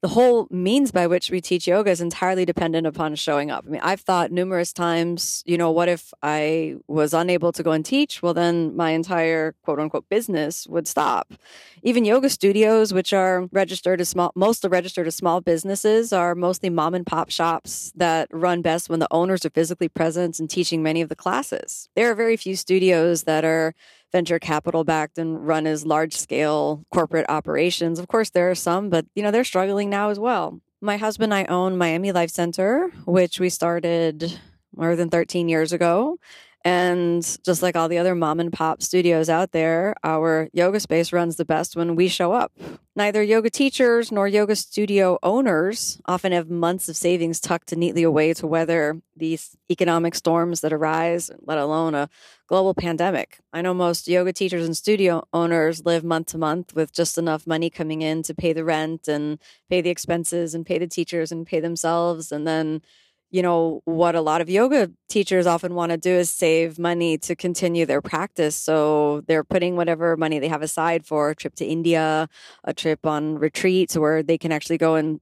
the 0.00 0.08
whole 0.08 0.46
means 0.50 0.92
by 0.92 1.08
which 1.08 1.28
we 1.28 1.40
teach 1.40 1.66
yoga 1.66 1.90
is 1.90 2.00
entirely 2.00 2.44
dependent 2.44 2.86
upon 2.86 3.16
showing 3.16 3.50
up. 3.50 3.64
I 3.66 3.70
mean, 3.70 3.80
I've 3.82 4.00
thought 4.00 4.30
numerous 4.30 4.72
times, 4.72 5.42
you 5.44 5.58
know, 5.58 5.72
what 5.72 5.88
if 5.88 6.14
I 6.22 6.76
was 6.86 7.12
unable 7.12 7.50
to 7.52 7.64
go 7.64 7.72
and 7.72 7.84
teach? 7.84 8.22
Well, 8.22 8.32
then 8.32 8.76
my 8.76 8.90
entire 8.90 9.56
quote 9.64 9.80
unquote 9.80 10.08
business 10.08 10.68
would 10.68 10.86
stop. 10.86 11.34
Even 11.82 12.04
yoga 12.04 12.30
studios, 12.30 12.94
which 12.94 13.12
are 13.12 13.48
registered 13.50 14.00
as 14.00 14.08
small, 14.08 14.30
most 14.36 14.64
are 14.64 14.68
registered 14.68 15.08
as 15.08 15.16
small 15.16 15.40
businesses, 15.40 16.12
are 16.12 16.36
mostly 16.36 16.70
mom 16.70 16.94
and 16.94 17.06
pop 17.06 17.30
shops 17.30 17.92
that 17.96 18.28
run 18.30 18.62
best 18.62 18.88
when 18.88 19.00
the 19.00 19.08
owners 19.10 19.44
are 19.44 19.50
physically 19.50 19.88
present 19.88 20.38
and 20.38 20.48
teaching 20.48 20.80
many 20.80 21.00
of 21.00 21.08
the 21.08 21.16
classes. 21.16 21.88
There 21.96 22.08
are 22.08 22.14
very 22.14 22.36
few 22.36 22.54
studios 22.54 23.24
that 23.24 23.44
are 23.44 23.74
venture 24.12 24.38
capital 24.38 24.84
backed 24.84 25.18
and 25.18 25.46
run 25.46 25.66
as 25.66 25.84
large 25.86 26.16
scale 26.16 26.84
corporate 26.92 27.26
operations. 27.28 27.98
Of 27.98 28.08
course, 28.08 28.30
there 28.30 28.50
are 28.50 28.54
some, 28.54 28.88
but 28.88 29.06
you 29.14 29.22
know, 29.22 29.30
they're 29.30 29.44
struggling 29.44 29.90
now 29.90 30.10
as 30.10 30.18
well. 30.18 30.60
My 30.80 30.96
husband 30.96 31.32
and 31.32 31.48
I 31.48 31.52
own 31.52 31.76
Miami 31.76 32.12
Life 32.12 32.30
Center, 32.30 32.90
which 33.04 33.40
we 33.40 33.48
started 33.48 34.38
more 34.74 34.94
than 34.94 35.10
13 35.10 35.48
years 35.48 35.72
ago. 35.72 36.18
And 36.64 37.22
just 37.44 37.62
like 37.62 37.76
all 37.76 37.88
the 37.88 37.98
other 37.98 38.14
mom 38.14 38.40
and 38.40 38.52
pop 38.52 38.82
studios 38.82 39.30
out 39.30 39.52
there, 39.52 39.94
our 40.02 40.48
yoga 40.52 40.80
space 40.80 41.12
runs 41.12 41.36
the 41.36 41.44
best 41.44 41.76
when 41.76 41.94
we 41.94 42.08
show 42.08 42.32
up. 42.32 42.52
Neither 42.96 43.22
yoga 43.22 43.48
teachers 43.48 44.10
nor 44.10 44.26
yoga 44.26 44.56
studio 44.56 45.18
owners 45.22 46.00
often 46.06 46.32
have 46.32 46.50
months 46.50 46.88
of 46.88 46.96
savings 46.96 47.38
tucked 47.38 47.76
neatly 47.76 48.02
away 48.02 48.34
to 48.34 48.46
weather 48.46 49.00
these 49.16 49.56
economic 49.70 50.16
storms 50.16 50.60
that 50.62 50.72
arise, 50.72 51.30
let 51.42 51.58
alone 51.58 51.94
a 51.94 52.08
global 52.48 52.74
pandemic. 52.74 53.38
I 53.52 53.62
know 53.62 53.72
most 53.72 54.08
yoga 54.08 54.32
teachers 54.32 54.66
and 54.66 54.76
studio 54.76 55.22
owners 55.32 55.84
live 55.84 56.02
month 56.02 56.28
to 56.28 56.38
month 56.38 56.74
with 56.74 56.92
just 56.92 57.18
enough 57.18 57.46
money 57.46 57.70
coming 57.70 58.02
in 58.02 58.24
to 58.24 58.34
pay 58.34 58.52
the 58.52 58.64
rent 58.64 59.06
and 59.06 59.38
pay 59.70 59.80
the 59.80 59.90
expenses 59.90 60.54
and 60.54 60.66
pay 60.66 60.78
the 60.78 60.88
teachers 60.88 61.30
and 61.30 61.46
pay 61.46 61.60
themselves. 61.60 62.32
And 62.32 62.48
then 62.48 62.82
you 63.30 63.42
know, 63.42 63.82
what 63.84 64.14
a 64.14 64.20
lot 64.22 64.40
of 64.40 64.48
yoga 64.48 64.90
teachers 65.08 65.46
often 65.46 65.74
want 65.74 65.90
to 65.90 65.98
do 65.98 66.10
is 66.10 66.30
save 66.30 66.78
money 66.78 67.18
to 67.18 67.36
continue 67.36 67.84
their 67.84 68.00
practice. 68.00 68.56
So 68.56 69.22
they're 69.26 69.44
putting 69.44 69.76
whatever 69.76 70.16
money 70.16 70.38
they 70.38 70.48
have 70.48 70.62
aside 70.62 71.04
for 71.04 71.30
a 71.30 71.36
trip 71.36 71.54
to 71.56 71.64
India, 71.66 72.28
a 72.64 72.72
trip 72.72 73.04
on 73.04 73.38
retreats 73.38 73.96
where 73.96 74.22
they 74.22 74.38
can 74.38 74.50
actually 74.50 74.78
go 74.78 74.94
and 74.94 75.20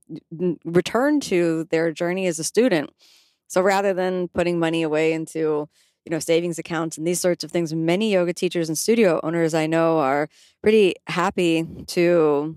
return 0.65 1.19
to 1.21 1.65
their 1.71 1.91
journey 1.91 2.27
as 2.27 2.39
a 2.39 2.45
student. 2.45 2.91
So 3.49 3.61
rather 3.61 3.93
than 3.93 4.29
putting 4.29 4.59
money 4.59 4.83
away 4.83 5.13
into, 5.13 5.69
you 6.05 6.11
know, 6.11 6.21
savings 6.21 6.59
accounts 6.59 6.97
and 6.99 7.07
these 7.07 7.21
sorts 7.21 7.43
of 7.43 7.51
things, 7.51 7.75
many 7.75 8.13
yoga 8.13 8.33
teachers 8.33 8.69
and 8.69 8.79
studio 8.79 9.19
owners 9.25 9.55
I 9.55 9.67
know 9.67 9.99
are 9.99 10.29
pretty 10.63 10.95
happy 11.09 11.67
to 11.89 12.57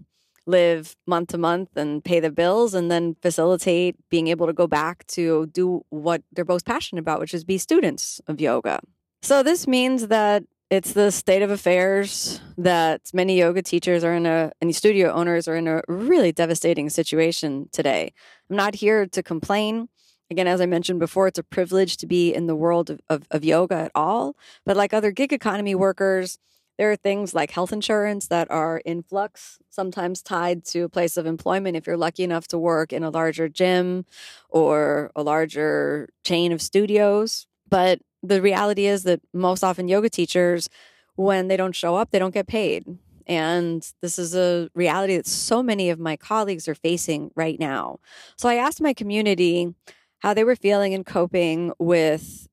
live 0.49 0.95
month 1.05 1.29
to 1.29 1.37
month 1.37 1.69
and 1.75 2.03
pay 2.03 2.19
the 2.19 2.31
bills 2.31 2.73
and 2.73 2.89
then 2.89 3.15
facilitate 3.21 3.95
being 4.09 4.27
able 4.27 4.47
to 4.47 4.53
go 4.53 4.67
back 4.67 5.05
to 5.07 5.47
do 5.47 5.85
what 5.89 6.23
they're 6.31 6.45
most 6.45 6.65
passionate 6.65 7.01
about, 7.01 7.19
which 7.19 7.33
is 7.33 7.43
be 7.43 7.57
students 7.57 8.19
of 8.27 8.41
yoga. 8.41 8.79
So 9.21 9.43
this 9.43 9.67
means 9.67 10.07
that 10.07 10.43
it's 10.69 10.93
the 10.93 11.11
state 11.11 11.41
of 11.41 11.49
affairs 11.49 12.41
that 12.57 13.09
many 13.13 13.37
yoga 13.37 13.61
teachers 13.61 14.03
are 14.03 14.13
in 14.13 14.25
a 14.25 14.51
and 14.61 14.75
studio 14.75 15.11
owners 15.11 15.47
are 15.47 15.55
in 15.55 15.67
a 15.67 15.81
really 15.87 16.31
devastating 16.31 16.89
situation 16.89 17.69
today. 17.71 18.13
I'm 18.49 18.55
not 18.55 18.75
here 18.75 19.07
to 19.07 19.23
complain. 19.23 19.89
Again, 20.31 20.47
as 20.47 20.61
I 20.61 20.67
mentioned 20.67 20.99
before, 20.99 21.27
it's 21.27 21.39
a 21.39 21.43
privilege 21.43 21.97
to 21.97 22.05
be 22.05 22.31
in 22.31 22.45
the 22.45 22.55
world 22.55 22.91
of, 22.91 23.01
of, 23.09 23.23
of 23.31 23.43
yoga 23.43 23.75
at 23.75 23.91
all. 23.95 24.35
But 24.63 24.77
like 24.77 24.93
other 24.93 25.11
gig 25.11 25.33
economy 25.33 25.73
workers, 25.73 26.37
there 26.79 26.89
are 26.89 26.95
things 26.95 27.35
like 27.35 27.51
health 27.51 27.73
insurance 27.73 28.27
that 28.27 28.49
are 28.49 28.77
in 28.85 29.03
flux, 29.03 29.59
sometimes 29.69 30.21
tied 30.21 30.63
to 30.63 30.83
a 30.83 30.89
place 30.89 31.17
of 31.17 31.25
employment. 31.25 31.75
If 31.75 31.85
you're 31.85 31.97
lucky 31.97 32.23
enough 32.23 32.47
to 32.47 32.57
work 32.57 32.93
in 32.93 33.03
a 33.03 33.09
larger 33.09 33.49
gym 33.49 34.05
or 34.47 35.11
a 35.13 35.21
larger 35.21 36.07
chain 36.23 36.53
of 36.53 36.61
studios, 36.61 37.47
but 37.69 37.99
the 38.23 38.41
reality 38.41 38.85
is 38.85 39.03
that 39.03 39.19
most 39.33 39.61
often 39.61 39.89
yoga 39.89 40.09
teachers, 40.09 40.69
when 41.15 41.49
they 41.49 41.57
don't 41.57 41.75
show 41.75 41.95
up, 41.97 42.11
they 42.11 42.19
don't 42.19 42.33
get 42.33 42.47
paid. 42.47 42.97
And 43.27 43.85
this 44.01 44.17
is 44.17 44.33
a 44.33 44.69
reality 44.73 45.17
that 45.17 45.27
so 45.27 45.61
many 45.61 45.89
of 45.89 45.99
my 45.99 46.15
colleagues 46.15 46.69
are 46.69 46.75
facing 46.75 47.31
right 47.35 47.59
now. 47.59 47.99
So 48.37 48.47
I 48.47 48.55
asked 48.55 48.79
my 48.81 48.93
community 48.93 49.75
how 50.19 50.33
they 50.33 50.45
were 50.45 50.55
feeling 50.55 50.93
and 50.93 51.05
coping 51.05 51.73
with 51.77 52.48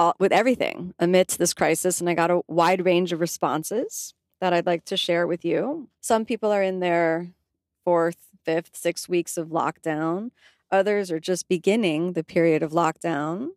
all, 0.00 0.16
with 0.18 0.32
everything 0.32 0.94
amidst 0.98 1.38
this 1.38 1.52
crisis, 1.52 2.00
and 2.00 2.08
I 2.08 2.14
got 2.14 2.30
a 2.30 2.40
wide 2.48 2.84
range 2.84 3.12
of 3.12 3.20
responses 3.20 4.14
that 4.40 4.54
I'd 4.54 4.66
like 4.66 4.86
to 4.86 4.96
share 4.96 5.26
with 5.26 5.44
you. 5.44 5.88
Some 6.00 6.24
people 6.24 6.50
are 6.50 6.62
in 6.62 6.80
their 6.80 7.28
fourth, 7.84 8.16
fifth, 8.42 8.70
sixth 8.74 9.08
weeks 9.08 9.36
of 9.36 9.48
lockdown. 9.48 10.30
Others 10.72 11.10
are 11.10 11.20
just 11.20 11.48
beginning 11.48 12.14
the 12.14 12.24
period 12.24 12.62
of 12.62 12.72
lockdown. 12.72 13.50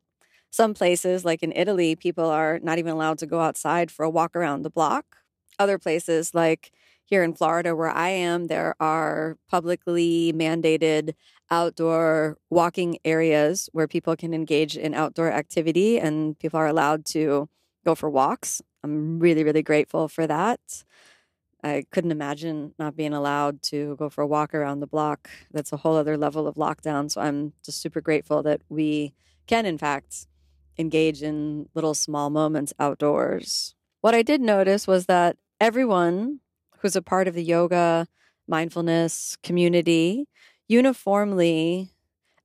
Some 0.51 0.73
places, 0.73 1.23
like 1.23 1.41
in 1.41 1.53
Italy, 1.53 1.95
people 1.95 2.29
are 2.29 2.59
not 2.61 2.77
even 2.77 2.91
allowed 2.91 3.19
to 3.19 3.25
go 3.25 3.39
outside 3.39 3.89
for 3.89 4.03
a 4.03 4.09
walk 4.09 4.35
around 4.35 4.63
the 4.63 4.69
block. 4.69 5.17
Other 5.57 5.77
places, 5.77 6.35
like 6.35 6.71
here 7.05 7.23
in 7.23 7.33
Florida, 7.33 7.73
where 7.75 7.89
I 7.89 8.09
am, 8.09 8.47
there 8.47 8.75
are 8.79 9.37
publicly 9.49 10.33
mandated 10.35 11.13
outdoor 11.53 12.37
walking 12.49 12.97
areas 13.05 13.69
where 13.73 13.87
people 13.87 14.15
can 14.15 14.33
engage 14.33 14.75
in 14.75 14.93
outdoor 14.93 15.31
activity 15.31 15.99
and 15.99 16.37
people 16.39 16.59
are 16.59 16.67
allowed 16.67 17.05
to 17.05 17.47
go 17.85 17.93
for 17.93 18.09
walks. 18.09 18.61
I'm 18.83 19.19
really, 19.19 19.43
really 19.43 19.61
grateful 19.61 20.07
for 20.07 20.25
that. 20.25 20.59
I 21.63 21.85
couldn't 21.91 22.11
imagine 22.11 22.73
not 22.77 22.97
being 22.97 23.13
allowed 23.13 23.61
to 23.71 23.95
go 23.97 24.09
for 24.09 24.21
a 24.21 24.27
walk 24.27 24.53
around 24.53 24.79
the 24.79 24.87
block. 24.87 25.29
That's 25.51 25.71
a 25.71 25.77
whole 25.77 25.95
other 25.95 26.17
level 26.17 26.47
of 26.47 26.55
lockdown. 26.55 27.09
So 27.09 27.21
I'm 27.21 27.53
just 27.63 27.81
super 27.81 28.01
grateful 28.01 28.43
that 28.43 28.61
we 28.67 29.13
can, 29.47 29.65
in 29.65 29.77
fact, 29.77 30.27
engage 30.77 31.21
in 31.21 31.69
little 31.75 31.93
small 31.93 32.29
moments 32.29 32.73
outdoors. 32.79 33.75
What 34.01 34.15
I 34.15 34.23
did 34.23 34.41
notice 34.41 34.87
was 34.87 35.05
that 35.05 35.37
everyone 35.61 36.39
who's 36.79 36.95
a 36.95 37.01
part 37.01 37.27
of 37.27 37.35
the 37.35 37.43
yoga, 37.43 38.07
mindfulness 38.47 39.37
community 39.43 40.27
uniformly 40.67 41.89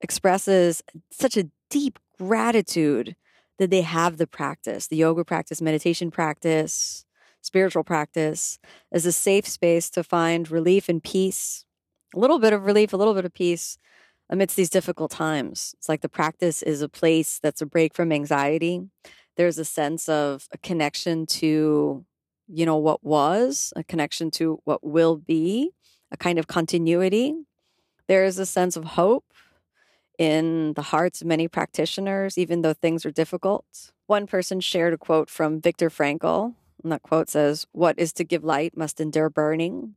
expresses 0.01 0.83
such 1.11 1.37
a 1.37 1.51
deep 1.71 1.99
gratitude 2.19 3.17
that 3.59 3.71
they 3.71 3.83
have 3.83 4.17
the 4.17 4.27
practice, 4.27 4.87
the 4.87 4.97
yoga 4.97 5.25
practice, 5.25 5.61
meditation 5.61 6.11
practice, 6.11 7.05
spiritual 7.41 7.85
practice 7.85 8.59
as 8.93 9.07
a 9.07 9.13
safe 9.13 9.47
space 9.47 9.91
to 9.91 10.05
find 10.05 10.51
relief 10.51 10.89
and 10.89 11.03
peace, 11.03 11.65
a 12.15 12.19
little 12.19 12.39
bit 12.39 12.53
of 12.53 12.65
relief, 12.65 12.93
a 12.93 12.97
little 12.97 13.15
bit 13.15 13.25
of 13.25 13.35
peace 13.35 13.79
amidst 14.31 14.57
these 14.57 14.71
difficult 14.71 15.11
times. 15.11 15.75
It's 15.79 15.89
like 15.89 16.03
the 16.03 16.09
practice 16.09 16.63
is 16.63 16.83
a 16.83 16.89
place 16.89 17.39
that's 17.43 17.63
a 17.63 17.67
break 17.67 17.95
from 17.95 18.13
anxiety. 18.13 18.83
There's 19.37 19.59
a 19.59 19.65
sense 19.65 20.09
of 20.09 20.49
a 20.53 20.59
connection 20.59 21.27
to, 21.27 22.05
you 22.49 22.67
know, 22.67 22.77
what 22.77 23.03
was, 23.05 23.73
a 23.77 23.85
connection 23.85 24.31
to 24.33 24.61
what 24.65 24.85
will 24.85 25.17
be, 25.17 25.71
a 26.11 26.17
kind 26.17 26.39
of 26.39 26.47
continuity. 26.47 27.35
There 28.09 28.25
is 28.25 28.39
a 28.39 28.47
sense 28.47 28.77
of 28.77 28.85
hope 28.85 29.33
in 30.19 30.73
the 30.75 30.83
hearts 30.83 31.21
of 31.21 31.27
many 31.27 31.47
practitioners, 31.47 32.37
even 32.37 32.63
though 32.63 32.75
things 32.75 33.07
are 33.07 33.11
difficult. 33.11 33.93
One 34.07 34.27
person 34.27 34.61
shared 34.61 34.95
a 34.95 34.99
quote 34.99 35.31
from 35.31 35.61
Viktor 35.61 35.91
Frankl, 35.91 36.55
and 36.83 36.91
that 36.91 37.03
quote 37.03 37.29
says, 37.29 37.67
What 37.73 37.99
is 37.99 38.13
to 38.15 38.25
give 38.25 38.43
light 38.43 38.77
must 38.77 39.01
endure 39.01 39.31
burning. 39.31 39.95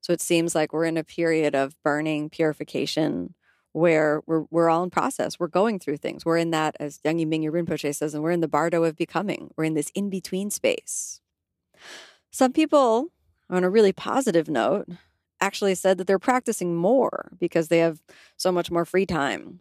So 0.00 0.12
it 0.12 0.20
seems 0.20 0.54
like 0.54 0.72
we're 0.72 0.84
in 0.84 0.96
a 0.96 1.04
period 1.04 1.54
of 1.54 1.74
burning 1.82 2.30
purification 2.30 3.34
where 3.72 4.22
we're, 4.26 4.44
we're 4.50 4.68
all 4.68 4.84
in 4.84 4.90
process. 4.90 5.40
We're 5.40 5.48
going 5.48 5.80
through 5.80 5.96
things. 5.96 6.24
We're 6.24 6.36
in 6.36 6.52
that, 6.52 6.76
as 6.78 6.98
Yongey 6.98 7.26
Mingyur 7.26 7.50
Rinpoche 7.50 7.94
says, 7.94 8.14
and 8.14 8.22
we're 8.22 8.30
in 8.30 8.40
the 8.40 8.46
bardo 8.46 8.84
of 8.84 8.96
becoming. 8.96 9.52
We're 9.56 9.64
in 9.64 9.74
this 9.74 9.90
in 9.94 10.10
between 10.10 10.50
space. 10.50 11.20
Some 12.30 12.52
people, 12.52 13.08
on 13.50 13.64
a 13.64 13.70
really 13.70 13.92
positive 13.92 14.48
note, 14.48 14.86
actually 15.40 15.74
said 15.74 15.98
that 15.98 16.06
they're 16.06 16.18
practicing 16.18 16.74
more 16.74 17.30
because 17.38 17.68
they 17.68 17.78
have 17.78 18.00
so 18.36 18.50
much 18.50 18.70
more 18.70 18.84
free 18.84 19.06
time. 19.06 19.60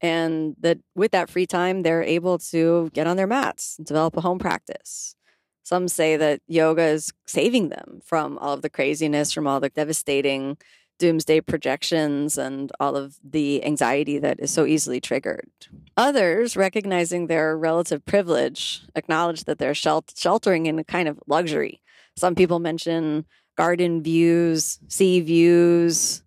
And 0.00 0.56
that 0.60 0.78
with 0.94 1.10
that 1.10 1.28
free 1.28 1.46
time, 1.46 1.82
they're 1.82 2.02
able 2.02 2.38
to 2.38 2.90
get 2.94 3.06
on 3.06 3.16
their 3.16 3.26
mats 3.26 3.76
and 3.76 3.86
develop 3.86 4.16
a 4.16 4.22
home 4.22 4.38
practice. 4.38 5.14
Some 5.62 5.88
say 5.88 6.16
that 6.16 6.40
yoga 6.48 6.84
is 6.84 7.12
saving 7.26 7.68
them 7.68 8.00
from 8.02 8.38
all 8.38 8.54
of 8.54 8.62
the 8.62 8.70
craziness, 8.70 9.30
from 9.32 9.46
all 9.46 9.60
the 9.60 9.68
devastating 9.68 10.56
doomsday 10.98 11.40
projections 11.40 12.36
and 12.36 12.72
all 12.78 12.96
of 12.96 13.16
the 13.22 13.64
anxiety 13.64 14.18
that 14.18 14.38
is 14.40 14.50
so 14.50 14.66
easily 14.66 15.00
triggered. 15.00 15.50
Others, 15.96 16.56
recognizing 16.56 17.26
their 17.26 17.56
relative 17.56 18.04
privilege, 18.04 18.82
acknowledge 18.94 19.44
that 19.44 19.58
they're 19.58 19.74
sheltering 19.74 20.66
in 20.66 20.78
a 20.78 20.84
kind 20.84 21.08
of 21.08 21.18
luxury. 21.26 21.80
Some 22.16 22.34
people 22.34 22.58
mention 22.58 23.24
garden 23.60 24.02
views, 24.02 24.80
sea 24.88 25.20
views, 25.20 26.22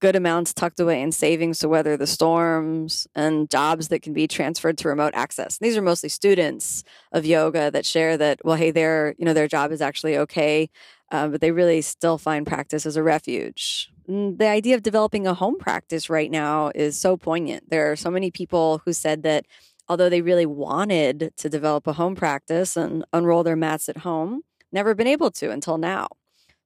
good 0.00 0.16
amounts 0.16 0.54
tucked 0.54 0.80
away 0.80 1.02
in 1.02 1.12
savings 1.12 1.58
to 1.58 1.68
weather 1.68 1.94
the 1.94 2.06
storms, 2.06 3.06
and 3.14 3.50
jobs 3.50 3.88
that 3.88 4.00
can 4.00 4.14
be 4.14 4.26
transferred 4.26 4.78
to 4.78 4.88
remote 4.88 5.12
access. 5.14 5.58
These 5.58 5.76
are 5.76 5.82
mostly 5.82 6.08
students 6.08 6.82
of 7.12 7.26
yoga 7.26 7.70
that 7.70 7.84
share 7.84 8.16
that, 8.16 8.40
well, 8.46 8.56
hey, 8.56 8.70
their 8.70 9.14
you 9.18 9.26
know 9.26 9.34
their 9.34 9.46
job 9.46 9.72
is 9.72 9.82
actually 9.82 10.16
okay, 10.16 10.70
uh, 11.12 11.28
but 11.28 11.42
they 11.42 11.50
really 11.50 11.82
still 11.82 12.16
find 12.16 12.46
practice 12.46 12.86
as 12.86 12.96
a 12.96 13.02
refuge. 13.02 13.90
And 14.08 14.38
the 14.38 14.48
idea 14.48 14.74
of 14.74 14.82
developing 14.82 15.26
a 15.26 15.34
home 15.34 15.58
practice 15.58 16.08
right 16.08 16.30
now 16.30 16.70
is 16.74 16.96
so 16.96 17.18
poignant. 17.18 17.68
There 17.68 17.92
are 17.92 17.96
so 17.96 18.10
many 18.10 18.30
people 18.30 18.80
who 18.86 18.94
said 18.94 19.22
that 19.24 19.44
although 19.86 20.08
they 20.08 20.22
really 20.22 20.46
wanted 20.46 21.34
to 21.36 21.50
develop 21.50 21.86
a 21.86 21.92
home 21.92 22.14
practice 22.14 22.74
and 22.74 23.04
unroll 23.12 23.42
their 23.42 23.54
mats 23.66 23.90
at 23.90 23.98
home, 23.98 24.40
never 24.72 24.94
been 24.94 25.06
able 25.06 25.30
to 25.32 25.50
until 25.50 25.76
now. 25.76 26.08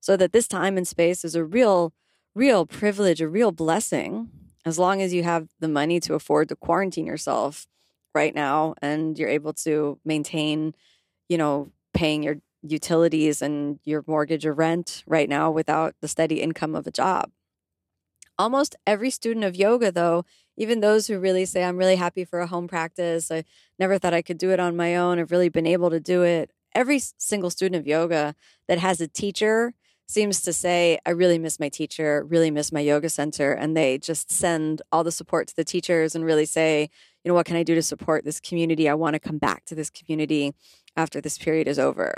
So 0.05 0.19
that 0.19 0.33
this 0.33 0.47
time 0.47 0.77
and 0.77 0.87
space 0.87 1.25
is 1.25 1.35
a 1.35 1.43
real, 1.43 1.95
real 2.35 2.67
privilege, 2.67 3.23
a 3.23 3.27
real 3.29 3.53
blessing, 3.53 4.29
as 4.67 4.79
long 4.79 5.01
as 5.01 5.14
you 5.14 5.23
have 5.23 5.49
the 5.61 5.67
money 5.67 5.99
to 6.01 6.12
afford 6.12 6.51
to 6.51 6.57
quarantine 6.57 7.07
yourself 7.07 7.67
right 8.14 8.35
now 8.35 8.75
and 8.83 9.19
you're 9.19 9.31
able 9.31 9.55
to 9.55 9.99
maintain, 10.05 10.75
you 11.31 11.38
know, 11.38 11.73
paying 11.95 12.23
your 12.23 12.37
utilities 12.61 13.40
and 13.40 13.79
your 13.87 14.05
mortgage 14.07 14.45
or 14.45 14.53
rent 14.53 15.05
right 15.07 15.27
now 15.27 15.51
without 15.51 15.95
the 16.03 16.09
steady 16.09 16.43
income 16.43 16.75
of 16.75 16.87
a 16.87 16.90
job. 16.90 17.31
Almost 18.38 18.77
every 18.87 19.09
student 19.09 19.47
of 19.47 19.57
yoga, 19.57 19.90
though, 19.90 20.27
even 20.59 20.81
those 20.81 21.07
who 21.07 21.19
really 21.19 21.47
say, 21.47 21.64
I'm 21.64 21.79
really 21.79 21.97
happy 21.97 22.27
for 22.27 22.40
a 22.40 22.47
home 22.47 22.69
practice, 22.69 23.31
I 23.31 23.45
never 23.79 23.99
thought 23.99 24.12
I 24.12 24.21
could 24.21 24.37
do 24.37 24.51
it 24.51 24.61
on 24.61 24.77
my 24.77 24.97
own, 24.97 25.19
I've 25.19 25.31
really 25.31 25.49
been 25.49 25.67
able 25.67 25.88
to 25.88 25.99
do 25.99 26.25
it. 26.25 26.51
Every 26.75 27.01
single 27.17 27.49
student 27.49 27.81
of 27.81 27.87
yoga 27.87 28.35
that 28.69 28.77
has 28.77 29.01
a 29.01 29.09
teacher 29.09 29.73
seems 30.07 30.43
to 30.43 30.53
say, 30.53 30.99
I 31.07 31.11
really 31.11 31.38
miss 31.38 31.59
my 31.59 31.69
teacher, 31.69 32.25
really 32.25 32.51
miss 32.51 32.73
my 32.73 32.81
yoga 32.81 33.09
center. 33.09 33.53
And 33.53 33.77
they 33.77 33.99
just 33.99 34.31
send 34.31 34.83
all 34.93 35.03
the 35.03 35.12
support 35.12 35.49
to 35.49 35.57
the 35.57 35.64
teachers 35.64 36.14
and 36.14 36.25
really 36.25 36.47
say, 36.47 36.90
you 37.23 37.29
know, 37.29 37.35
what 37.35 37.47
can 37.47 37.57
I 37.57 37.62
do 37.62 37.75
to 37.75 37.83
support 37.83 38.25
this 38.25 38.40
community? 38.40 38.88
I 38.88 38.95
want 38.95 39.14
to 39.14 39.21
come 39.21 39.38
back 39.38 39.64
to 39.67 39.75
this 39.75 39.90
community 39.90 40.55
after 40.97 41.21
this 41.21 41.38
period 41.38 41.67
is 41.67 41.79
over. 41.79 42.14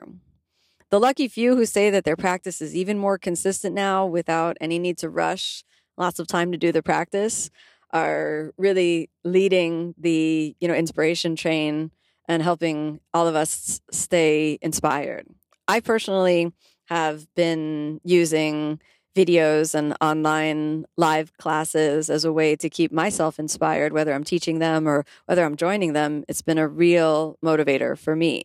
The 0.90 1.01
lucky 1.01 1.29
few 1.29 1.57
who 1.57 1.66
say 1.66 1.90
that 1.90 2.05
their 2.05 2.16
practice 2.16 2.61
is 2.61 2.75
even 2.75 2.99
more 2.99 3.18
consistent 3.18 3.75
now 3.75 4.07
without 4.07 4.57
any 4.61 4.79
need 4.79 4.99
to 4.99 5.09
rush, 5.09 5.64
lots 5.96 6.18
of 6.18 6.27
time 6.27 6.53
to 6.53 6.59
do 6.59 6.72
the 6.72 6.83
practice, 6.83 7.51
are 7.92 8.53
really 8.57 9.11
leading 9.25 9.94
the, 9.96 10.55
you 10.61 10.68
know, 10.68 10.75
inspiration 10.75 11.37
train 11.37 11.90
and 12.29 12.42
helping 12.42 13.01
all 13.14 13.27
of 13.27 13.35
us 13.35 13.81
stay 13.90 14.59
inspired. 14.61 15.27
I 15.68 15.81
personally 15.81 16.53
have 16.87 17.33
been 17.35 18.01
using 18.05 18.81
videos 19.14 19.75
and 19.75 19.96
online 20.01 20.85
live 20.96 21.37
classes 21.38 22.11
as 22.11 22.25
a 22.25 22.33
way 22.33 22.55
to 22.55 22.68
keep 22.68 22.92
myself 22.92 23.38
inspired, 23.38 23.92
whether 23.92 24.12
I'm 24.12 24.25
teaching 24.25 24.59
them 24.59 24.87
or 24.87 25.05
whether 25.25 25.44
I'm 25.44 25.57
joining 25.57 25.94
them. 25.94 26.25
It's 26.29 26.42
been 26.42 26.59
a 26.59 26.68
real 26.68 27.38
motivator 27.42 27.99
for 27.99 28.14
me. 28.14 28.42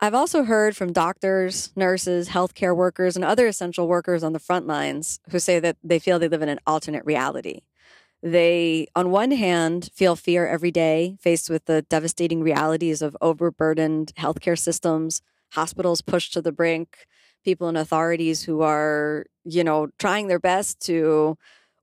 I've 0.00 0.14
also 0.14 0.42
heard 0.42 0.76
from 0.76 0.92
doctors, 0.92 1.72
nurses, 1.76 2.28
healthcare 2.28 2.76
workers, 2.76 3.16
and 3.16 3.24
other 3.24 3.46
essential 3.46 3.86
workers 3.86 4.22
on 4.24 4.32
the 4.32 4.40
front 4.40 4.66
lines 4.66 5.20
who 5.30 5.38
say 5.38 5.60
that 5.60 5.76
they 5.82 5.98
feel 5.98 6.18
they 6.18 6.28
live 6.28 6.42
in 6.42 6.48
an 6.48 6.60
alternate 6.66 7.04
reality. 7.04 7.60
They, 8.20 8.88
on 8.94 9.10
one 9.10 9.30
hand, 9.30 9.90
feel 9.94 10.14
fear 10.14 10.46
every 10.46 10.70
day 10.70 11.16
faced 11.20 11.48
with 11.48 11.64
the 11.64 11.82
devastating 11.82 12.42
realities 12.42 13.00
of 13.00 13.16
overburdened 13.20 14.12
healthcare 14.16 14.58
systems, 14.58 15.22
hospitals 15.52 16.02
pushed 16.02 16.32
to 16.34 16.42
the 16.42 16.52
brink, 16.52 17.06
people 17.42 17.68
in 17.68 17.76
authorities 17.76 18.42
who 18.42 18.62
are, 18.62 19.26
you 19.44 19.64
know, 19.64 19.88
trying 19.98 20.28
their 20.28 20.38
best 20.38 20.80
to 20.86 21.36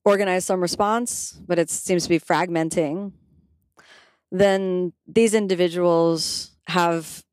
organize 0.06 0.46
some 0.46 0.62
response, 0.62 1.40
but 1.48 1.60
it 1.60 1.70
seems 1.70 2.04
to 2.04 2.10
be 2.10 2.20
fragmenting, 2.20 3.12
then 4.32 4.94
these 5.08 5.34
individuals 5.34 6.52
have 6.68 7.24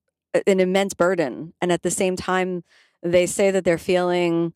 an 0.46 0.60
immense 0.60 0.94
burden. 0.94 1.54
And 1.60 1.72
at 1.72 1.82
the 1.82 1.90
same 1.90 2.16
time, 2.16 2.64
they 3.02 3.26
say 3.26 3.50
that 3.50 3.64
they're 3.64 3.78
feeling 3.78 4.52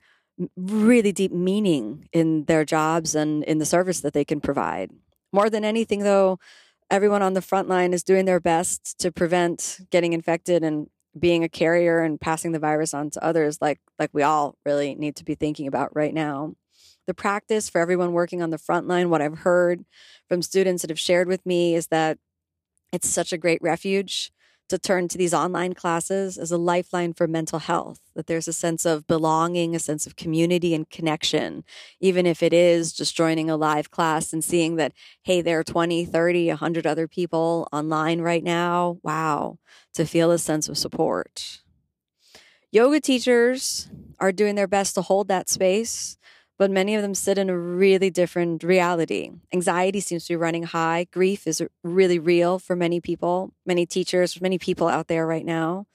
really 0.57 1.13
deep 1.13 1.33
meaning 1.33 2.09
in 2.13 2.45
their 2.45 2.65
jobs 2.65 3.15
and 3.15 3.45
in 3.45 3.59
the 3.59 3.67
service 3.67 4.01
that 4.01 4.13
they 4.13 4.25
can 4.25 4.41
provide. 4.41 4.91
More 5.33 5.51
than 5.51 5.65
anything, 5.65 6.01
though, 6.01 6.39
everyone 6.91 7.23
on 7.23 7.35
the 7.35 7.43
front 7.43 7.69
line 7.69 7.93
is 7.93 8.03
doing 8.03 8.25
their 8.25 8.41
best 8.41 8.99
to 8.99 9.13
prevent 9.13 9.81
getting 9.91 10.13
infected 10.13 10.65
and 10.65 10.89
being 11.19 11.45
a 11.45 11.49
carrier 11.49 12.01
and 12.01 12.21
passing 12.21 12.53
the 12.53 12.59
virus 12.59 12.95
on 12.95 13.11
to 13.11 13.25
others 13.25 13.59
like 13.61 13.81
like 13.99 14.11
we 14.13 14.23
all 14.23 14.57
really 14.65 14.95
need 14.95 15.17
to 15.17 15.25
be 15.25 15.35
thinking 15.35 15.67
about 15.67 15.95
right 15.95 16.15
now. 16.15 16.55
The 17.07 17.15
practice 17.15 17.69
for 17.69 17.81
everyone 17.81 18.13
working 18.13 18.43
on 18.43 18.51
the 18.51 18.59
front 18.59 18.87
line 18.87 19.11
what 19.11 19.21
i've 19.21 19.39
heard 19.39 19.85
from 20.29 20.43
students 20.43 20.83
that 20.83 20.91
have 20.91 21.01
shared 21.01 21.27
with 21.27 21.45
me 21.45 21.75
is 21.75 21.89
that 21.89 22.19
it's 22.93 23.09
such 23.09 23.33
a 23.33 23.39
great 23.39 23.61
refuge 23.63 24.33
to 24.71 24.79
turn 24.79 25.09
to 25.09 25.19
these 25.19 25.35
online 25.35 25.75
classes 25.75 26.39
as 26.39 26.51
a 26.51 26.57
lifeline 26.57 27.13
for 27.13 27.27
mental 27.27 27.59
health, 27.59 28.01
that 28.15 28.27
there's 28.27 28.49
a 28.49 28.53
sense 28.53 28.87
of 28.87 29.07
belonging, 29.07 29.75
a 29.75 29.81
sense 29.81 30.07
of 30.07 30.17
community 30.17 30.75
and 30.75 30.89
connection, 30.89 31.65
even 32.01 32.25
if 32.25 32.43
it 32.43 32.53
is 32.53 32.93
just 32.93 33.17
joining 33.17 33.51
a 33.51 33.57
live 33.57 33.91
class 33.91 34.33
and 34.33 34.43
seeing 34.43 34.77
that, 34.77 34.93
hey, 35.23 35.41
there 35.41 35.59
are 35.59 35.65
20, 35.65 36.05
30, 36.05 36.49
100 36.49 36.87
other 36.87 37.09
people 37.09 37.69
online 37.73 38.21
right 38.21 38.45
now. 38.45 38.99
Wow, 39.03 39.59
to 39.95 40.05
feel 40.05 40.31
a 40.31 40.39
sense 40.39 40.69
of 40.69 40.79
support. 40.79 41.61
Yoga 42.71 43.01
teachers 43.01 43.89
are 44.21 44.31
doing 44.31 44.55
their 44.55 44.69
best 44.69 44.95
to 44.95 45.03
hold 45.03 45.27
that 45.29 45.49
space 45.49 46.17
but 46.61 46.71
many 46.71 46.95
of 46.95 47.01
them 47.01 47.15
sit 47.15 47.39
in 47.39 47.49
a 47.49 47.59
really 47.59 48.11
different 48.11 48.63
reality. 48.63 49.31
Anxiety 49.51 49.99
seems 49.99 50.27
to 50.27 50.35
be 50.35 50.37
running 50.37 50.65
high. 50.65 51.07
Grief 51.11 51.47
is 51.47 51.63
really 51.83 52.19
real 52.19 52.59
for 52.59 52.77
many 52.77 53.01
people, 53.01 53.55
many 53.65 53.87
teachers, 53.87 54.39
many 54.43 54.59
people 54.59 54.87
out 54.87 55.09
there 55.09 55.27
right 55.27 55.47
now. 55.47 55.87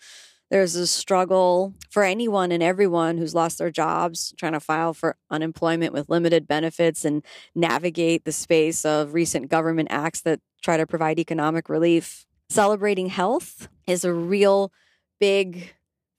There's 0.50 0.74
a 0.74 0.88
struggle 0.88 1.76
for 1.92 2.02
anyone 2.02 2.52
and 2.52 2.64
everyone 2.64 3.20
who's 3.20 3.36
lost 3.36 3.60
their 3.60 3.70
jobs, 3.70 4.34
trying 4.40 4.54
to 4.54 4.60
file 4.60 4.96
for 4.96 5.18
unemployment 5.30 5.94
with 5.94 6.10
limited 6.10 6.48
benefits 6.48 7.06
and 7.06 7.24
navigate 7.54 8.26
the 8.26 8.32
space 8.32 8.84
of 8.86 9.14
recent 9.14 9.50
government 9.52 9.90
acts 9.92 10.22
that 10.22 10.40
try 10.64 10.78
to 10.78 10.88
provide 10.88 11.20
economic 11.20 11.70
relief. 11.70 12.26
Celebrating 12.50 13.10
health 13.10 13.68
is 13.86 14.04
a 14.04 14.12
real 14.12 14.72
big 15.20 15.75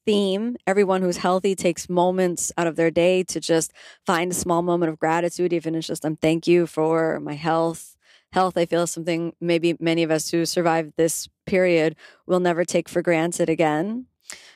theme. 0.06 0.56
Everyone 0.66 1.02
who's 1.02 1.18
healthy 1.18 1.54
takes 1.54 1.88
moments 1.88 2.52
out 2.56 2.66
of 2.66 2.76
their 2.76 2.90
day 2.90 3.24
to 3.24 3.40
just 3.40 3.72
find 4.06 4.32
a 4.32 4.34
small 4.34 4.62
moment 4.62 4.90
of 4.90 4.98
gratitude, 4.98 5.52
even 5.52 5.74
it's 5.74 5.86
just, 5.86 6.06
I'm 6.06 6.16
thank 6.16 6.46
you 6.46 6.66
for 6.66 7.20
my 7.20 7.34
health. 7.34 7.96
Health, 8.32 8.56
I 8.56 8.66
feel, 8.66 8.82
is 8.82 8.90
something 8.90 9.34
maybe 9.40 9.76
many 9.80 10.02
of 10.02 10.10
us 10.10 10.30
who 10.30 10.46
survived 10.46 10.92
this 10.96 11.28
period 11.46 11.96
will 12.26 12.40
never 12.40 12.64
take 12.64 12.88
for 12.88 13.02
granted 13.02 13.48
again. 13.48 14.06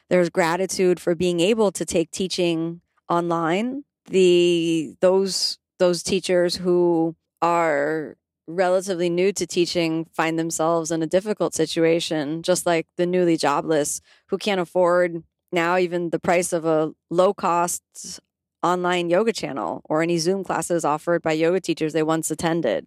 There's 0.08 0.30
gratitude 0.30 0.98
for 1.00 1.14
being 1.14 1.40
able 1.40 1.70
to 1.72 1.84
take 1.84 2.10
teaching 2.10 2.80
online. 3.08 3.84
The 4.06 4.96
those 5.00 5.58
those 5.78 6.02
teachers 6.02 6.56
who 6.56 7.14
are 7.40 8.16
relatively 8.46 9.08
new 9.08 9.32
to 9.32 9.46
teaching 9.46 10.06
find 10.12 10.38
themselves 10.38 10.90
in 10.90 11.02
a 11.02 11.06
difficult 11.06 11.54
situation, 11.54 12.42
just 12.42 12.66
like 12.66 12.86
the 12.96 13.06
newly 13.06 13.36
jobless 13.36 14.00
who 14.26 14.36
can't 14.36 14.60
afford 14.60 15.22
now 15.52 15.76
even 15.76 16.10
the 16.10 16.18
price 16.18 16.52
of 16.52 16.64
a 16.64 16.92
low 17.10 17.34
cost 17.34 18.20
online 18.62 19.08
yoga 19.08 19.32
channel 19.32 19.82
or 19.84 20.02
any 20.02 20.18
Zoom 20.18 20.44
classes 20.44 20.84
offered 20.84 21.22
by 21.22 21.32
yoga 21.32 21.60
teachers 21.60 21.92
they 21.92 22.02
once 22.02 22.30
attended. 22.30 22.86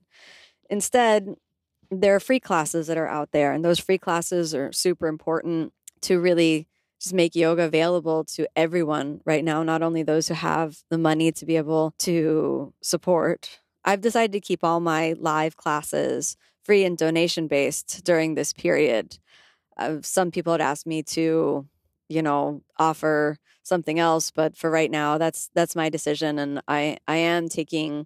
Instead, 0.69 1.35
there 1.91 2.15
are 2.15 2.19
free 2.19 2.39
classes 2.39 2.87
that 2.87 2.97
are 2.97 3.07
out 3.07 3.31
there, 3.31 3.51
and 3.53 3.63
those 3.63 3.79
free 3.79 3.97
classes 3.97 4.53
are 4.55 4.71
super 4.71 5.07
important 5.07 5.73
to 6.01 6.19
really 6.19 6.67
just 6.99 7.13
make 7.13 7.35
yoga 7.35 7.63
available 7.63 8.23
to 8.23 8.47
everyone 8.55 9.19
right 9.25 9.43
now, 9.43 9.61
not 9.61 9.81
only 9.81 10.03
those 10.03 10.27
who 10.27 10.33
have 10.33 10.77
the 10.89 10.97
money 10.97 11.31
to 11.31 11.45
be 11.45 11.57
able 11.57 11.93
to 11.99 12.73
support. 12.81 13.59
I've 13.83 14.01
decided 14.01 14.31
to 14.33 14.39
keep 14.39 14.63
all 14.63 14.79
my 14.79 15.13
live 15.19 15.57
classes 15.57 16.37
free 16.63 16.85
and 16.85 16.97
donation 16.97 17.47
based 17.47 18.03
during 18.05 18.35
this 18.35 18.53
period. 18.53 19.19
Uh, 19.75 19.97
some 20.01 20.31
people 20.31 20.53
had 20.53 20.61
asked 20.61 20.87
me 20.87 21.03
to 21.03 21.67
you 22.13 22.21
know 22.21 22.61
offer 22.77 23.37
something 23.63 23.99
else 23.99 24.31
but 24.31 24.55
for 24.55 24.69
right 24.69 24.91
now 24.91 25.17
that's 25.17 25.49
that's 25.53 25.75
my 25.75 25.89
decision 25.89 26.37
and 26.39 26.61
i 26.67 26.97
i 27.07 27.15
am 27.15 27.47
taking 27.49 28.05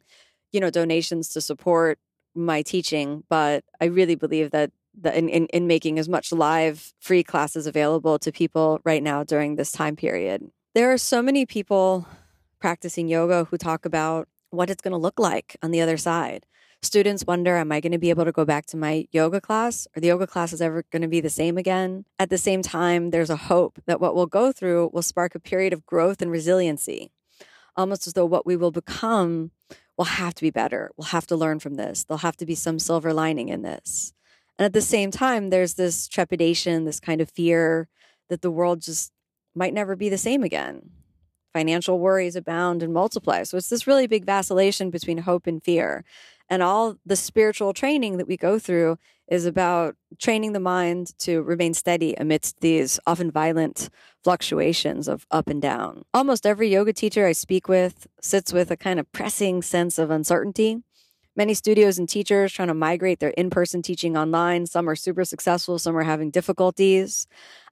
you 0.51 0.59
know 0.59 0.69
donations 0.69 1.29
to 1.29 1.41
support 1.41 1.99
my 2.35 2.61
teaching 2.61 3.23
but 3.29 3.63
i 3.81 3.85
really 3.85 4.15
believe 4.15 4.51
that 4.51 4.71
the, 4.99 5.15
in, 5.15 5.29
in, 5.29 5.45
in 5.47 5.67
making 5.67 5.99
as 5.99 6.09
much 6.09 6.31
live 6.31 6.93
free 6.99 7.23
classes 7.23 7.67
available 7.67 8.17
to 8.19 8.31
people 8.31 8.79
right 8.83 9.03
now 9.03 9.23
during 9.23 9.55
this 9.55 9.71
time 9.71 9.95
period. 9.95 10.49
There 10.73 10.91
are 10.91 10.97
so 10.97 11.21
many 11.21 11.45
people 11.45 12.07
practicing 12.59 13.07
yoga 13.07 13.45
who 13.45 13.57
talk 13.57 13.85
about 13.85 14.27
what 14.49 14.69
it's 14.69 14.81
going 14.81 14.93
to 14.93 14.97
look 14.97 15.19
like 15.19 15.55
on 15.61 15.71
the 15.71 15.81
other 15.81 15.97
side 15.97 16.45
Students 16.83 17.25
wonder, 17.25 17.57
am 17.57 17.71
I 17.71 17.79
going 17.79 17.91
to 17.91 17.97
be 17.97 18.11
able 18.11 18.25
to 18.25 18.31
go 18.31 18.45
back 18.45 18.67
to 18.67 18.77
my 18.77 19.07
yoga 19.11 19.41
class? 19.41 19.87
Are 19.95 19.99
the 19.99 20.07
yoga 20.07 20.27
classes 20.27 20.61
ever 20.61 20.83
going 20.91 21.01
to 21.01 21.07
be 21.07 21.19
the 21.19 21.29
same 21.29 21.57
again? 21.57 22.05
At 22.19 22.29
the 22.29 22.37
same 22.37 22.61
time, 22.61 23.09
there's 23.09 23.31
a 23.31 23.35
hope 23.35 23.79
that 23.87 23.99
what 23.99 24.15
we'll 24.15 24.27
go 24.27 24.51
through 24.51 24.91
will 24.93 25.01
spark 25.01 25.33
a 25.33 25.39
period 25.39 25.73
of 25.73 25.85
growth 25.85 26.21
and 26.21 26.31
resiliency, 26.31 27.11
almost 27.75 28.05
as 28.05 28.13
though 28.13 28.25
what 28.25 28.45
we 28.45 28.55
will 28.55 28.71
become 28.71 29.51
will 29.97 30.05
have 30.05 30.35
to 30.35 30.43
be 30.43 30.51
better. 30.51 30.91
We'll 30.95 31.07
have 31.07 31.27
to 31.27 31.35
learn 31.35 31.59
from 31.59 31.75
this. 31.75 32.03
There'll 32.03 32.19
have 32.19 32.37
to 32.37 32.45
be 32.45 32.55
some 32.55 32.77
silver 32.77 33.11
lining 33.11 33.49
in 33.49 33.63
this. 33.63 34.13
And 34.59 34.65
at 34.65 34.73
the 34.73 34.81
same 34.81 35.09
time, 35.09 35.49
there's 35.49 35.73
this 35.73 36.07
trepidation, 36.07 36.85
this 36.85 36.99
kind 36.99 37.21
of 37.21 37.31
fear 37.31 37.89
that 38.29 38.41
the 38.41 38.51
world 38.51 38.81
just 38.81 39.11
might 39.55 39.73
never 39.73 39.95
be 39.95 40.09
the 40.09 40.17
same 40.17 40.43
again. 40.43 40.91
Financial 41.53 41.97
worries 41.99 42.35
abound 42.35 42.83
and 42.83 42.93
multiply. 42.93 43.41
So 43.43 43.57
it's 43.57 43.69
this 43.69 43.87
really 43.87 44.05
big 44.05 44.25
vacillation 44.25 44.91
between 44.91 45.19
hope 45.19 45.47
and 45.47 45.63
fear. 45.63 46.05
And 46.49 46.63
all 46.63 46.95
the 47.05 47.15
spiritual 47.15 47.73
training 47.73 48.17
that 48.17 48.27
we 48.27 48.37
go 48.37 48.57
through 48.57 48.97
is 49.27 49.45
about 49.45 49.95
training 50.17 50.53
the 50.53 50.59
mind 50.59 51.11
to 51.19 51.41
remain 51.41 51.73
steady 51.73 52.13
amidst 52.15 52.61
these 52.61 52.99
often 53.05 53.29
violent 53.29 53.89
fluctuations 54.23 55.07
of 55.07 55.25
up 55.31 55.49
and 55.49 55.61
down. 55.61 56.03
Almost 56.13 56.45
every 56.45 56.69
yoga 56.69 56.93
teacher 56.93 57.25
I 57.25 57.33
speak 57.33 57.67
with 57.67 58.07
sits 58.21 58.53
with 58.53 58.71
a 58.71 58.77
kind 58.77 58.99
of 58.99 59.11
pressing 59.11 59.61
sense 59.61 59.97
of 59.97 60.09
uncertainty. 60.09 60.81
Many 61.35 61.53
studios 61.53 61.99
and 61.99 62.07
teachers 62.09 62.51
trying 62.53 62.69
to 62.69 62.73
migrate 62.73 63.19
their 63.19 63.29
in 63.31 63.49
person 63.49 63.81
teaching 63.81 64.17
online. 64.17 64.65
Some 64.65 64.89
are 64.89 64.95
super 64.95 65.25
successful, 65.25 65.77
some 65.77 65.95
are 65.95 66.03
having 66.03 66.31
difficulties. 66.31 67.27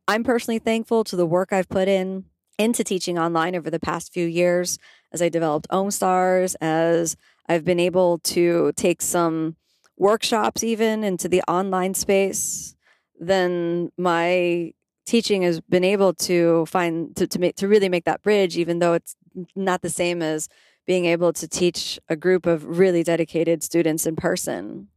I'm 0.08 0.24
personally 0.24 0.60
thankful 0.60 1.04
to 1.06 1.16
the 1.16 1.26
work 1.26 1.52
I've 1.52 1.70
put 1.70 1.88
in 1.88 2.26
into 2.60 2.84
teaching 2.84 3.18
online 3.18 3.56
over 3.56 3.70
the 3.70 3.80
past 3.80 4.14
few 4.14 4.26
years 4.26 4.78
as 5.12 5.22
I 5.22 5.30
developed 5.30 5.68
Omstars, 5.70 6.56
as 6.62 7.18
I've 7.48 7.64
been 7.64 7.80
able 7.80 8.20
to 8.20 8.72
take 8.76 9.02
some 9.02 9.56
workshops 9.98 10.64
even 10.64 11.04
into 11.04 11.28
the 11.28 11.42
online 11.44 11.94
space. 11.94 12.76
Then 13.20 13.92
my 13.98 14.74
teaching 15.06 15.44
has 15.44 15.62
been 15.62 15.84
able 15.84 16.14
to 16.14 16.66
find 16.66 17.16
to 17.16 17.28
to 17.28 17.40
make 17.40 17.56
to 17.58 17.68
really 17.68 17.90
make 17.90 18.06
that 18.06 18.24
bridge, 18.24 18.58
even 18.58 18.80
though 18.80 18.94
it's 18.94 19.16
not 19.56 19.82
the 19.82 19.90
same 19.90 20.22
as 20.22 20.50
being 20.86 21.06
able 21.06 21.34
to 21.34 21.48
teach 21.48 22.00
a 22.10 22.16
group 22.16 22.46
of 22.46 22.80
really 22.80 23.04
dedicated 23.04 23.64
students 23.64 24.06
in 24.06 24.16
person. 24.16 24.88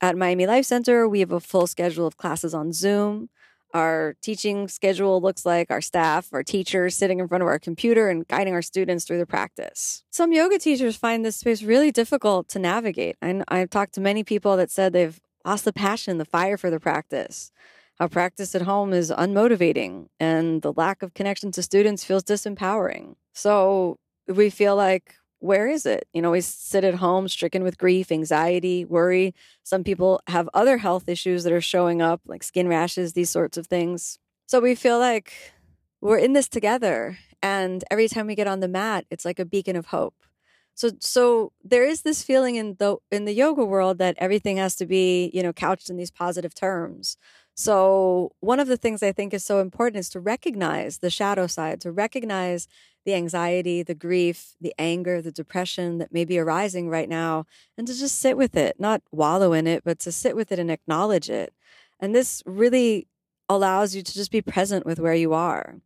At 0.00 0.16
Miami 0.16 0.46
Life 0.46 0.64
Center, 0.64 1.08
we 1.08 1.20
have 1.20 1.32
a 1.32 1.40
full 1.40 1.66
schedule 1.66 2.06
of 2.06 2.16
classes 2.16 2.54
on 2.54 2.72
Zoom 2.72 3.28
our 3.72 4.16
teaching 4.22 4.68
schedule 4.68 5.20
looks 5.20 5.46
like, 5.46 5.70
our 5.70 5.80
staff, 5.80 6.28
our 6.32 6.42
teachers 6.42 6.96
sitting 6.96 7.20
in 7.20 7.28
front 7.28 7.42
of 7.42 7.48
our 7.48 7.58
computer 7.58 8.08
and 8.08 8.26
guiding 8.28 8.54
our 8.54 8.62
students 8.62 9.04
through 9.04 9.18
the 9.18 9.26
practice. 9.26 10.04
Some 10.10 10.32
yoga 10.32 10.58
teachers 10.58 10.96
find 10.96 11.24
this 11.24 11.36
space 11.36 11.62
really 11.62 11.90
difficult 11.90 12.48
to 12.48 12.58
navigate. 12.58 13.16
I, 13.22 13.42
I've 13.48 13.70
talked 13.70 13.94
to 13.94 14.00
many 14.00 14.24
people 14.24 14.56
that 14.56 14.70
said 14.70 14.92
they've 14.92 15.20
lost 15.44 15.64
the 15.64 15.72
passion, 15.72 16.18
the 16.18 16.24
fire 16.24 16.56
for 16.56 16.70
the 16.70 16.80
practice. 16.80 17.50
How 17.98 18.08
practice 18.08 18.54
at 18.54 18.62
home 18.62 18.92
is 18.92 19.10
unmotivating 19.10 20.06
and 20.18 20.62
the 20.62 20.72
lack 20.72 21.02
of 21.02 21.14
connection 21.14 21.52
to 21.52 21.62
students 21.62 22.04
feels 22.04 22.24
disempowering. 22.24 23.14
So 23.32 23.98
we 24.26 24.50
feel 24.50 24.76
like 24.76 25.14
where 25.42 25.68
is 25.68 25.86
it? 25.86 26.06
You 26.12 26.22
know, 26.22 26.30
we 26.30 26.40
sit 26.40 26.84
at 26.84 26.94
home 26.94 27.26
stricken 27.26 27.64
with 27.64 27.76
grief, 27.76 28.12
anxiety, 28.12 28.84
worry. 28.84 29.34
Some 29.64 29.82
people 29.82 30.20
have 30.28 30.48
other 30.54 30.78
health 30.78 31.08
issues 31.08 31.42
that 31.42 31.52
are 31.52 31.60
showing 31.60 32.00
up, 32.00 32.20
like 32.26 32.44
skin 32.44 32.68
rashes, 32.68 33.12
these 33.12 33.30
sorts 33.30 33.58
of 33.58 33.66
things. 33.66 34.18
So 34.46 34.60
we 34.60 34.76
feel 34.76 35.00
like 35.00 35.32
we're 36.00 36.18
in 36.18 36.32
this 36.32 36.48
together. 36.48 37.18
And 37.42 37.82
every 37.90 38.06
time 38.06 38.28
we 38.28 38.36
get 38.36 38.46
on 38.46 38.60
the 38.60 38.68
mat, 38.68 39.04
it's 39.10 39.24
like 39.24 39.40
a 39.40 39.44
beacon 39.44 39.74
of 39.74 39.86
hope. 39.86 40.14
So 40.74 40.90
so 41.00 41.52
there 41.62 41.84
is 41.84 42.02
this 42.02 42.22
feeling 42.22 42.54
in 42.54 42.76
the 42.78 42.96
in 43.10 43.24
the 43.24 43.34
yoga 43.34 43.64
world 43.64 43.98
that 43.98 44.14
everything 44.18 44.58
has 44.58 44.76
to 44.76 44.86
be, 44.86 45.30
you 45.34 45.42
know, 45.42 45.52
couched 45.52 45.90
in 45.90 45.96
these 45.96 46.12
positive 46.12 46.54
terms. 46.54 47.16
So 47.54 48.32
one 48.40 48.60
of 48.60 48.68
the 48.68 48.76
things 48.76 49.02
I 49.02 49.12
think 49.12 49.34
is 49.34 49.44
so 49.44 49.60
important 49.60 49.98
is 49.98 50.08
to 50.10 50.20
recognize 50.20 50.98
the 50.98 51.10
shadow 51.10 51.46
side, 51.46 51.80
to 51.82 51.92
recognize 51.92 52.68
the 53.04 53.14
anxiety, 53.14 53.82
the 53.82 53.94
grief, 53.94 54.54
the 54.60 54.74
anger, 54.78 55.20
the 55.20 55.32
depression 55.32 55.98
that 55.98 56.12
may 56.12 56.24
be 56.24 56.38
arising 56.38 56.88
right 56.88 57.08
now, 57.08 57.46
and 57.76 57.86
to 57.86 57.94
just 57.94 58.18
sit 58.18 58.36
with 58.36 58.56
it, 58.56 58.78
not 58.78 59.02
wallow 59.10 59.52
in 59.52 59.66
it, 59.66 59.82
but 59.84 59.98
to 60.00 60.12
sit 60.12 60.36
with 60.36 60.52
it 60.52 60.58
and 60.58 60.70
acknowledge 60.70 61.28
it. 61.28 61.52
And 62.00 62.14
this 62.14 62.42
really 62.46 63.08
allows 63.48 63.94
you 63.94 64.02
to 64.02 64.14
just 64.14 64.30
be 64.30 64.42
present 64.42 64.86
with 64.86 64.98
where 64.98 65.14
you 65.14 65.32
are. 65.32 65.76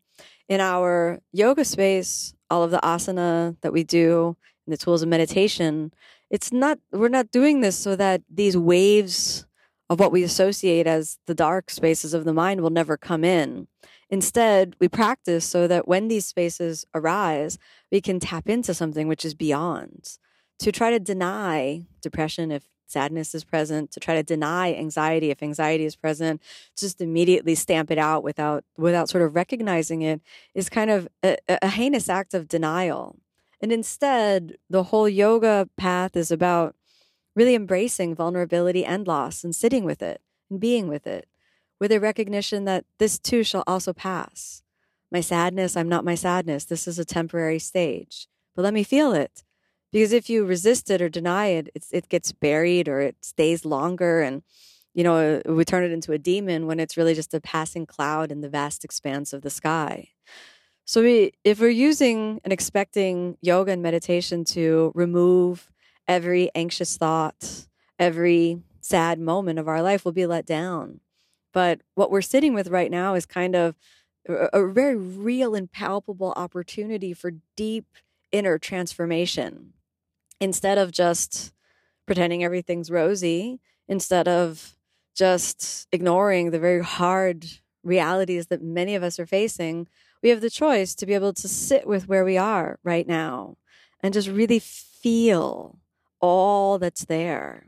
In 0.49 0.61
our 0.61 1.21
yoga 1.33 1.65
space, 1.65 2.35
all 2.51 2.63
of 2.63 2.71
the 2.71 2.81
asana 2.83 3.57
that 3.63 3.73
we 3.73 3.83
do, 3.83 4.37
and 4.67 4.73
the 4.73 4.77
tools 4.77 5.03
of 5.03 5.09
meditation, 5.09 5.93
it's 6.31 6.53
not, 6.53 6.79
we're 6.93 7.09
not 7.09 7.31
doing 7.31 7.61
this 7.61 7.77
so 7.77 7.97
that 7.97 8.23
these 8.29 8.57
waves 8.57 9.47
of 9.89 10.01
what 10.01 10.13
we 10.13 10.23
associate 10.23 10.87
as 10.87 11.19
the 11.27 11.35
dark 11.35 11.71
spaces 11.71 12.15
of 12.15 12.25
the 12.25 12.33
mind 12.33 12.61
will 12.61 12.71
never 12.71 12.97
come 12.97 13.25
in. 13.25 13.69
Instead, 14.09 14.77
we 14.79 14.89
practice 14.89 15.45
so 15.45 15.67
that 15.67 15.89
when 15.89 16.09
these 16.09 16.27
spaces 16.27 16.85
arise, 16.95 17.59
we 17.91 18.01
can 18.01 18.21
tap 18.21 18.49
into 18.49 18.73
something 18.73 19.09
which 19.09 19.25
is 19.25 19.35
beyond. 19.35 20.19
To 20.61 20.73
try 20.73 20.91
to 20.91 21.01
deny 21.01 21.87
depression 22.01 22.51
if 22.51 22.65
sadness 22.87 23.35
is 23.35 23.45
present, 23.45 23.91
to 23.91 24.01
try 24.01 24.15
to 24.15 24.23
deny 24.23 24.73
anxiety 24.73 25.31
if 25.31 25.43
anxiety 25.43 25.85
is 25.85 25.97
present, 25.97 26.41
just 26.79 27.01
immediately 27.01 27.55
stamp 27.55 27.91
it 27.91 27.99
out 27.99 28.23
without 28.23 28.65
without 28.77 29.09
sort 29.09 29.23
of 29.23 29.35
recognizing 29.35 30.03
it 30.03 30.21
is 30.55 30.69
kind 30.69 30.91
of 30.91 31.09
a, 31.23 31.37
a 31.49 31.69
heinous 31.69 32.09
act 32.09 32.33
of 32.33 32.49
denial. 32.49 33.17
And 33.61 33.73
instead, 33.73 34.57
the 34.71 34.85
whole 34.85 35.09
yoga 35.09 35.69
path 35.77 36.17
is 36.17 36.31
about 36.31 36.77
really 37.35 37.55
embracing 37.55 38.15
vulnerability 38.15 38.85
and 38.85 39.07
loss 39.07 39.45
and 39.45 39.55
sitting 39.55 39.85
with 39.85 40.01
it 40.01 40.21
and 40.49 40.61
being 40.61 40.89
with 40.89 41.07
it 41.07 41.29
with 41.81 41.93
a 41.93 42.01
recognition 42.01 42.65
that 42.65 42.85
this 42.99 43.19
too 43.19 43.43
shall 43.43 43.65
also 43.67 43.93
pass. 43.93 44.63
My 45.11 45.21
sadness, 45.21 45.77
I'm 45.77 45.89
not 45.89 46.05
my 46.05 46.15
sadness. 46.15 46.65
This 46.65 46.89
is 46.89 46.99
a 46.99 47.05
temporary 47.05 47.59
stage, 47.59 48.29
but 48.55 48.63
let 48.63 48.75
me 48.75 48.83
feel 48.83 49.13
it. 49.13 49.45
Because 49.93 50.13
if 50.13 50.29
you 50.29 50.45
resist 50.45 50.91
it 50.91 51.01
or 51.01 51.09
deny 51.09 51.47
it, 51.47 51.71
it 51.91 52.09
gets 52.09 52.33
buried 52.33 52.89
or 52.89 53.01
it 53.01 53.17
stays 53.23 53.65
longer. 53.65 54.21
And, 54.21 54.43
you 54.95 55.05
know, 55.05 55.41
we 55.47 55.65
turn 55.65 55.85
it 55.85 55.93
into 55.93 56.13
a 56.13 56.19
demon 56.19 56.67
when 56.67 56.81
it's 56.81 56.97
really 56.97 57.15
just 57.15 57.33
a 57.35 57.41
passing 57.41 57.87
cloud 57.87 58.33
in 58.33 58.41
the 58.41 58.49
vast 58.49 58.85
expanse 58.85 59.33
of 59.33 59.43
the 59.43 59.51
sky. 59.51 60.09
So, 60.85 61.03
we, 61.03 61.33
if 61.45 61.61
we're 61.61 61.69
using 61.69 62.41
and 62.45 62.53
expecting 62.53 63.39
yoga 63.41 63.73
and 63.73 63.83
meditation 63.83 64.45
to 64.47 64.93
remove 64.95 65.71
every 66.07 66.51
anxious 66.55 66.97
thought, 66.97 67.67
every 67.99 68.63
sad 68.81 69.19
moment 69.19 69.59
of 69.59 69.67
our 69.67 69.83
life, 69.83 70.05
we'll 70.05 70.13
be 70.13 70.27
let 70.27 70.47
down. 70.47 71.01
But 71.53 71.81
what 71.95 72.11
we're 72.11 72.23
sitting 72.23 72.55
with 72.55 72.69
right 72.69 72.91
now 72.91 73.15
is 73.15 73.27
kind 73.27 73.57
of 73.57 73.77
a, 74.29 74.67
very 74.67 74.97
real 74.97 75.55
and 75.55 75.71
palpable 75.71 76.33
opportunity 76.37 77.13
for 77.13 77.33
deep 77.57 77.87
inner 78.33 78.59
transformation. 78.59 79.73
Instead 80.41 80.79
of 80.79 80.93
just 80.93 81.53
pretending 82.07 82.45
everything's 82.45 82.91
rosy, 82.91 83.61
instead 83.89 84.29
of 84.29 84.77
just 85.15 85.89
ignoring 85.93 86.51
the 86.51 86.59
very 86.59 86.83
hard 86.83 87.47
realities 87.83 88.49
that 88.49 88.63
many 88.63 88.95
of 88.95 89.03
us 89.03 89.19
are 89.19 89.27
facing, 89.27 89.89
we 90.23 90.29
have 90.29 90.41
the 90.41 90.51
choice 90.51 90.95
to 90.95 91.07
be 91.07 91.15
able 91.15 91.33
to 91.33 91.49
sit 91.49 91.87
with 91.87 92.09
where 92.09 92.25
we 92.25 92.37
are 92.37 92.79
right 92.83 93.07
now 93.07 93.57
and 94.03 94.13
just 94.13 94.29
really 94.29 94.59
feel 94.59 95.79
all 96.21 96.79
that's 96.79 97.05
there 97.05 97.67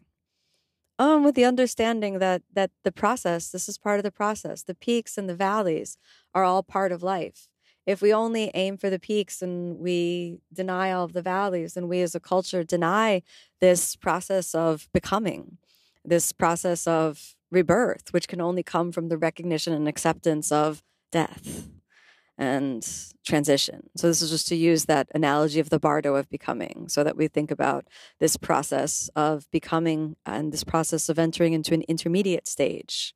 um, 0.99 1.25
with 1.25 1.35
the 1.35 1.45
understanding 1.45 2.19
that 2.19 2.43
that 2.53 2.71
the 2.85 2.93
process, 2.93 3.51
this 3.51 3.69
is 3.69 3.79
part 3.79 3.99
of 3.99 4.03
the 4.05 4.11
process. 4.11 4.63
The 4.63 4.75
peaks 4.75 5.17
and 5.19 5.29
the 5.29 5.35
valleys 5.35 5.97
are 6.35 6.45
all 6.45 6.63
part 6.63 6.93
of 6.93 7.03
life. 7.03 7.49
If 7.87 8.03
we 8.03 8.13
only 8.13 8.51
aim 8.55 8.77
for 8.77 8.91
the 8.91 8.99
peaks 8.99 9.41
and 9.41 9.79
we 9.79 10.41
deny 10.53 10.93
all 10.93 11.05
of 11.05 11.15
the 11.15 11.23
valleys, 11.23 11.77
and 11.77 11.89
we 11.89 12.03
as 12.03 12.15
a 12.15 12.21
culture 12.21 12.63
deny 12.63 13.23
this 13.61 13.97
process 13.97 14.55
of 14.55 14.89
becoming, 14.93 15.59
this 16.05 16.33
process 16.33 16.87
of 16.87 17.35
rebirth, 17.51 18.13
which 18.13 18.29
can 18.29 18.41
only 18.43 18.63
come 18.63 18.93
from 18.93 19.09
the 19.09 19.17
recognition 19.17 19.73
and 19.73 19.89
acceptance 19.89 20.53
of 20.53 20.83
death 21.11 21.71
and 22.39 22.87
transition. 23.27 23.91
So, 23.97 24.07
this 24.07 24.23
is 24.23 24.31
just 24.31 24.49
to 24.49 24.57
use 24.57 24.85
that 24.85 25.09
analogy 25.15 25.61
of 25.61 25.71
the 25.71 25.81
bardo 25.81 26.15
of 26.15 26.31
becoming 26.31 26.87
so 26.89 27.05
that 27.05 27.17
we 27.17 27.29
think 27.29 27.51
about 27.51 27.87
this 28.21 28.37
process 28.37 29.11
of 29.17 29.51
becoming 29.51 30.17
and 30.25 30.53
this 30.53 30.65
process 30.65 31.09
of 31.09 31.19
entering 31.19 31.53
into 31.53 31.75
an 31.75 31.83
intermediate 31.83 32.47
stage. 32.47 33.15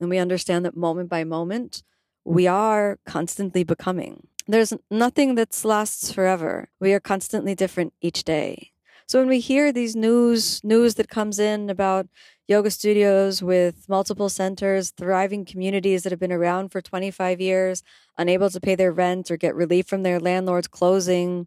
And 0.00 0.08
we 0.08 0.18
understand 0.18 0.64
that 0.64 0.76
moment 0.76 1.08
by 1.08 1.24
moment, 1.24 1.82
we 2.24 2.46
are 2.46 2.98
constantly 3.06 3.64
becoming. 3.64 4.26
There's 4.46 4.72
nothing 4.90 5.34
that 5.34 5.60
lasts 5.64 6.10
forever. 6.10 6.70
We 6.80 6.94
are 6.94 7.00
constantly 7.00 7.54
different 7.54 7.92
each 8.00 8.24
day. 8.24 8.72
So 9.06 9.18
when 9.18 9.28
we 9.28 9.40
hear 9.40 9.72
these 9.72 9.96
news 9.96 10.62
news 10.62 10.94
that 10.96 11.08
comes 11.08 11.38
in 11.38 11.70
about 11.70 12.08
yoga 12.48 12.70
studios 12.70 13.42
with 13.42 13.88
multiple 13.88 14.28
centers, 14.28 14.90
thriving 14.90 15.44
communities 15.44 16.02
that 16.02 16.12
have 16.12 16.20
been 16.20 16.32
around 16.32 16.70
for 16.70 16.80
25 16.80 17.40
years, 17.40 17.82
unable 18.18 18.50
to 18.50 18.60
pay 18.60 18.74
their 18.74 18.92
rent 18.92 19.30
or 19.30 19.36
get 19.36 19.54
relief 19.54 19.86
from 19.86 20.02
their 20.02 20.18
landlords 20.20 20.68
closing, 20.68 21.46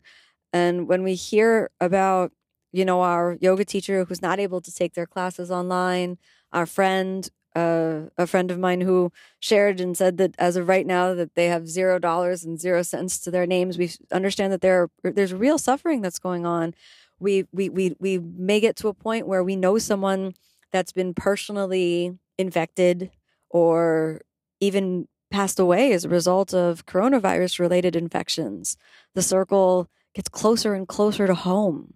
and 0.54 0.88
when 0.88 1.04
we 1.04 1.16
hear 1.16 1.70
about 1.80 2.32
you 2.72 2.86
know 2.86 3.02
our 3.02 3.38
yoga 3.42 3.66
teacher 3.66 4.06
who's 4.06 4.22
not 4.22 4.40
able 4.40 4.62
to 4.62 4.74
take 4.74 4.94
their 4.94 5.06
classes 5.08 5.52
online, 5.52 6.18
our 6.54 6.66
friend 6.66 7.30
uh, 7.56 8.04
a 8.18 8.26
friend 8.28 8.50
of 8.50 8.58
mine 8.60 8.80
who 8.82 9.12
shared 9.42 9.82
and 9.82 9.98
said 9.98 10.18
that 10.18 10.36
as 10.40 10.56
of 10.56 10.70
right 10.70 10.88
now 10.88 11.14
that 11.14 11.36
they 11.36 11.48
have 11.48 11.68
zero 11.68 12.00
dollars 12.00 12.46
and 12.46 12.60
zero 12.62 12.82
cents 12.82 13.20
to 13.20 13.30
their 13.30 13.46
names 13.46 13.78
we 13.78 13.92
understand 14.12 14.54
that 14.54 14.62
there 14.62 14.84
are, 14.84 15.12
there's 15.12 15.34
real 15.34 15.58
suffering 15.58 16.02
that's 16.02 16.20
going 16.20 16.46
on. 16.46 16.74
We 17.20 17.46
we 17.52 17.70
we 17.70 17.96
we 18.00 18.20
may 18.20 18.60
get 18.60 18.76
to 18.78 18.88
a 18.88 18.94
point 18.94 19.28
where 19.28 19.44
we 19.44 19.56
know 19.56 19.78
someone 19.78 20.34
that's 20.72 20.92
been 20.92 21.14
personally 21.14 22.18
infected 22.38 23.12
or 23.50 24.22
even 24.60 25.08
passed 25.30 25.60
away 25.60 25.94
as 25.94 26.06
a 26.06 26.10
result 26.10 26.54
of 26.54 26.86
coronavirus 26.86 27.60
related 27.60 27.96
infections. 27.96 28.78
The 29.16 29.22
circle 29.22 29.90
gets 30.14 30.30
closer 30.30 30.74
and 30.74 30.88
closer 30.88 31.26
to 31.28 31.34
home. 31.34 31.94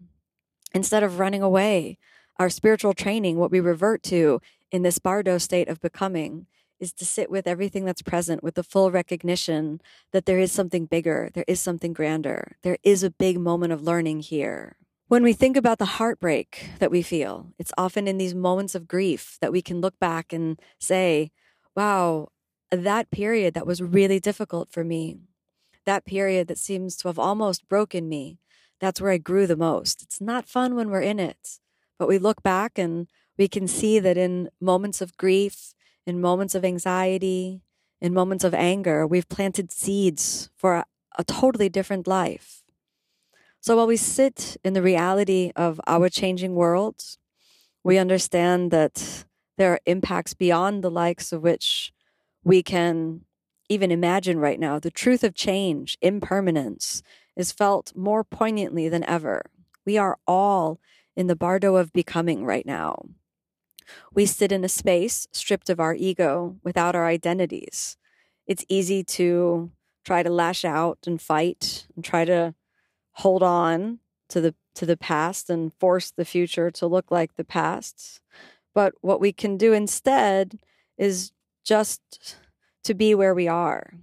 Instead 0.73 1.03
of 1.03 1.19
running 1.19 1.41
away, 1.41 1.97
our 2.37 2.49
spiritual 2.49 2.93
training, 2.93 3.37
what 3.37 3.51
we 3.51 3.59
revert 3.59 4.03
to 4.03 4.41
in 4.71 4.81
this 4.81 4.99
bardo 4.99 5.37
state 5.37 5.67
of 5.67 5.81
becoming, 5.81 6.47
is 6.79 6.91
to 6.93 7.05
sit 7.05 7.29
with 7.29 7.47
everything 7.47 7.85
that's 7.85 8.01
present 8.01 8.43
with 8.43 8.55
the 8.55 8.63
full 8.63 8.91
recognition 8.91 9.81
that 10.11 10.25
there 10.25 10.39
is 10.39 10.51
something 10.51 10.85
bigger, 10.85 11.29
there 11.33 11.45
is 11.47 11.59
something 11.61 11.93
grander, 11.93 12.57
there 12.63 12.77
is 12.83 13.03
a 13.03 13.09
big 13.09 13.39
moment 13.39 13.71
of 13.71 13.83
learning 13.83 14.19
here. 14.19 14.75
When 15.07 15.21
we 15.21 15.33
think 15.33 15.55
about 15.55 15.77
the 15.77 15.85
heartbreak 15.85 16.71
that 16.79 16.89
we 16.89 17.03
feel, 17.03 17.53
it's 17.59 17.71
often 17.77 18.07
in 18.07 18.17
these 18.17 18.33
moments 18.33 18.73
of 18.73 18.87
grief 18.87 19.37
that 19.39 19.51
we 19.51 19.61
can 19.61 19.79
look 19.79 19.99
back 19.99 20.33
and 20.33 20.59
say, 20.79 21.29
wow, 21.75 22.29
that 22.71 23.11
period 23.11 23.53
that 23.53 23.67
was 23.67 23.83
really 23.83 24.19
difficult 24.19 24.71
for 24.71 24.83
me, 24.83 25.19
that 25.85 26.05
period 26.05 26.47
that 26.47 26.57
seems 26.57 26.97
to 26.97 27.07
have 27.07 27.19
almost 27.19 27.69
broken 27.69 28.09
me, 28.09 28.39
that's 28.81 28.99
where 28.99 29.11
I 29.11 29.19
grew 29.19 29.45
the 29.45 29.55
most. 29.55 30.01
It's 30.01 30.19
not 30.19 30.49
fun 30.49 30.73
when 30.73 30.89
we're 30.89 31.01
in 31.01 31.19
it, 31.19 31.59
but 31.99 32.07
we 32.07 32.17
look 32.17 32.41
back 32.41 32.79
and 32.79 33.07
we 33.37 33.47
can 33.47 33.67
see 33.67 33.99
that 33.99 34.17
in 34.17 34.49
moments 34.59 35.01
of 35.01 35.17
grief, 35.17 35.75
in 36.07 36.19
moments 36.19 36.55
of 36.55 36.65
anxiety, 36.65 37.61
in 38.01 38.11
moments 38.11 38.43
of 38.43 38.55
anger, 38.55 39.05
we've 39.05 39.29
planted 39.29 39.71
seeds 39.71 40.49
for 40.57 40.73
a, 40.73 40.85
a 41.15 41.23
totally 41.23 41.69
different 41.69 42.07
life. 42.07 42.64
So 43.65 43.77
while 43.77 43.87
we 43.87 43.97
sit 43.97 44.57
in 44.63 44.73
the 44.73 44.83
reality 44.83 45.51
of 45.55 45.81
our 45.87 46.07
changing 46.07 46.53
world, 46.53 47.03
we 47.83 47.97
understand 47.97 48.69
that 48.69 49.25
there 49.57 49.71
are 49.73 49.79
impacts 49.87 50.35
beyond 50.35 50.83
the 50.83 50.91
likes 50.91 51.31
of 51.31 51.41
which 51.41 51.91
we 52.43 52.61
can 52.61 53.21
even 53.67 53.89
imagine 53.89 54.37
right 54.37 54.59
now. 54.59 54.77
The 54.77 54.91
truth 54.91 55.23
of 55.23 55.33
change, 55.33 55.97
impermanence, 55.99 57.01
is 57.35 57.51
felt 57.51 57.91
more 57.95 58.23
poignantly 58.23 58.87
than 58.87 59.03
ever. 59.05 59.41
We 59.83 59.97
are 59.97 60.19
all 60.27 60.79
in 61.15 61.25
the 61.25 61.35
bardo 61.35 61.75
of 61.75 61.91
becoming 61.91 62.45
right 62.45 62.67
now. 62.67 63.05
We 64.13 64.27
sit 64.27 64.51
in 64.51 64.63
a 64.63 64.69
space 64.69 65.27
stripped 65.31 65.71
of 65.71 65.79
our 65.79 65.95
ego 65.95 66.57
without 66.63 66.93
our 66.93 67.07
identities. 67.07 67.97
It's 68.45 68.63
easy 68.69 69.03
to 69.17 69.71
try 70.03 70.21
to 70.21 70.29
lash 70.29 70.63
out 70.63 70.99
and 71.07 71.19
fight 71.19 71.87
and 71.95 72.05
try 72.05 72.25
to 72.25 72.53
hold 73.15 73.43
on 73.43 73.99
to 74.29 74.41
the 74.41 74.55
to 74.75 74.85
the 74.85 74.97
past 74.97 75.49
and 75.49 75.73
force 75.73 76.11
the 76.11 76.25
future 76.25 76.69
to 76.69 76.85
look 76.85 77.09
like 77.09 77.35
the 77.35 77.45
past. 77.45 78.19
But 78.73 78.93
what 79.01 79.21
we 79.21 79.31
can 79.31 79.57
do 79.57 79.71
instead 79.71 80.59
is 80.97 81.31
just 81.63 82.35
to 82.83 82.93
be 82.93 83.15
where 83.15 83.33
we 83.33 83.47
are, 83.47 83.93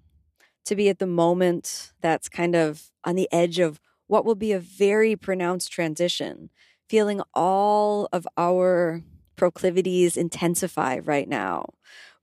to 0.64 0.74
be 0.74 0.88
at 0.88 0.98
the 0.98 1.06
moment 1.06 1.92
that's 2.00 2.28
kind 2.30 2.56
of 2.56 2.90
on 3.04 3.16
the 3.16 3.28
edge 3.30 3.58
of 3.58 3.80
what 4.06 4.24
will 4.24 4.34
be 4.34 4.52
a 4.52 4.58
very 4.58 5.14
pronounced 5.14 5.70
transition, 5.70 6.48
feeling 6.88 7.20
all 7.34 8.08
of 8.12 8.26
our 8.38 9.02
proclivities 9.36 10.16
intensify 10.16 10.98
right 10.98 11.28
now. 11.28 11.66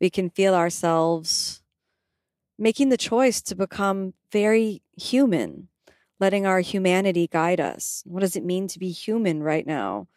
We 0.01 0.09
can 0.09 0.29
feel 0.29 0.55
ourselves 0.55 1.61
making 2.57 2.89
the 2.89 2.97
choice 2.97 3.41
to 3.43 3.55
become 3.55 4.13
very 4.31 4.81
human 4.97 5.69
letting 6.19 6.45
our 6.45 6.59
humanity 6.59 7.27
guide 7.27 7.59
us. 7.59 8.03
What 8.05 8.21
does 8.21 8.35
it 8.35 8.43
mean 8.43 8.67
to 8.69 8.79
be 8.79 8.91
human 8.91 9.41
right 9.41 9.65
now? 9.65 10.07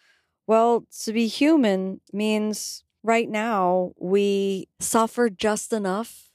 Well, 0.46 0.84
to 1.04 1.12
be 1.12 1.28
human 1.28 2.00
means 2.12 2.84
right 3.02 3.28
now 3.28 3.92
we 3.98 4.68
suffer 4.80 5.30
just 5.30 5.72
enough 5.72 6.30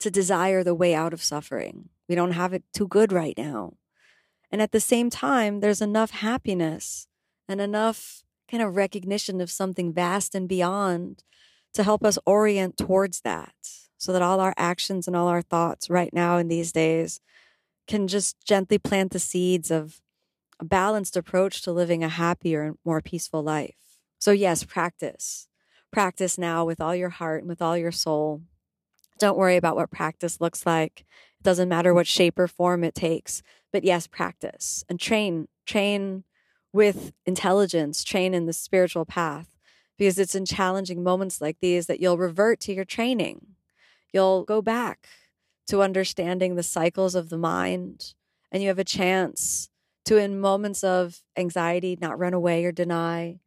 to 0.00 0.10
desire 0.10 0.64
the 0.64 0.74
way 0.74 0.94
out 0.94 1.12
of 1.12 1.22
suffering. 1.22 1.88
We 2.08 2.14
don't 2.14 2.32
have 2.32 2.52
it 2.52 2.64
too 2.74 2.88
good 2.88 3.12
right 3.12 3.36
now. 3.38 3.74
And 4.50 4.60
at 4.60 4.72
the 4.72 4.80
same 4.80 5.08
time, 5.08 5.60
there's 5.60 5.80
enough 5.80 6.10
happiness 6.10 7.06
and 7.48 7.60
enough 7.60 8.22
kind 8.50 8.62
of 8.62 8.76
recognition 8.76 9.40
of 9.40 9.50
something 9.50 9.92
vast 9.92 10.34
and 10.34 10.48
beyond 10.48 11.22
to 11.72 11.82
help 11.82 12.04
us 12.04 12.18
orient 12.26 12.76
towards 12.76 13.20
that 13.20 13.54
so 13.96 14.12
that 14.12 14.20
all 14.20 14.40
our 14.40 14.52
actions 14.56 15.06
and 15.06 15.16
all 15.16 15.28
our 15.28 15.40
thoughts 15.40 15.88
right 15.88 16.12
now 16.12 16.36
in 16.36 16.48
these 16.48 16.72
days 16.72 17.20
can 17.86 18.08
just 18.08 18.36
gently 18.44 18.78
plant 18.78 19.12
the 19.12 19.18
seeds 19.18 19.70
of 19.70 20.00
a 20.60 20.64
balanced 20.64 21.16
approach 21.16 21.62
to 21.62 21.72
living 21.72 22.04
a 22.04 22.08
happier 22.08 22.62
and 22.62 22.78
more 22.84 23.00
peaceful 23.00 23.42
life. 23.42 23.76
So, 24.18 24.30
yes, 24.30 24.64
practice. 24.64 25.48
Practice 25.90 26.38
now 26.38 26.64
with 26.64 26.80
all 26.80 26.94
your 26.94 27.10
heart 27.10 27.40
and 27.42 27.48
with 27.48 27.60
all 27.60 27.76
your 27.76 27.92
soul. 27.92 28.42
Don't 29.18 29.36
worry 29.36 29.56
about 29.56 29.76
what 29.76 29.90
practice 29.90 30.40
looks 30.40 30.64
like. 30.64 31.00
It 31.40 31.42
doesn't 31.42 31.68
matter 31.68 31.92
what 31.92 32.06
shape 32.06 32.38
or 32.38 32.48
form 32.48 32.84
it 32.84 32.94
takes. 32.94 33.42
But 33.72 33.84
yes, 33.84 34.06
practice 34.06 34.84
and 34.88 35.00
train, 35.00 35.48
train 35.66 36.24
with 36.72 37.12
intelligence, 37.26 38.04
train 38.04 38.34
in 38.34 38.46
the 38.46 38.52
spiritual 38.52 39.04
path 39.04 39.58
because 39.98 40.18
it's 40.18 40.34
in 40.34 40.46
challenging 40.46 41.02
moments 41.02 41.40
like 41.40 41.58
these 41.60 41.86
that 41.86 42.00
you'll 42.00 42.18
revert 42.18 42.60
to 42.60 42.72
your 42.72 42.84
training. 42.84 43.46
You'll 44.12 44.44
go 44.44 44.62
back 44.62 45.08
to 45.68 45.82
understanding 45.82 46.54
the 46.54 46.62
cycles 46.62 47.14
of 47.14 47.28
the 47.28 47.38
mind, 47.38 48.14
and 48.50 48.62
you 48.62 48.68
have 48.68 48.78
a 48.78 48.84
chance 48.84 49.68
to, 50.04 50.16
in 50.16 50.40
moments 50.40 50.82
of 50.82 51.22
anxiety, 51.36 51.96
not 52.00 52.18
run 52.18 52.34
away 52.34 52.64
or 52.64 52.72
deny, 52.72 53.38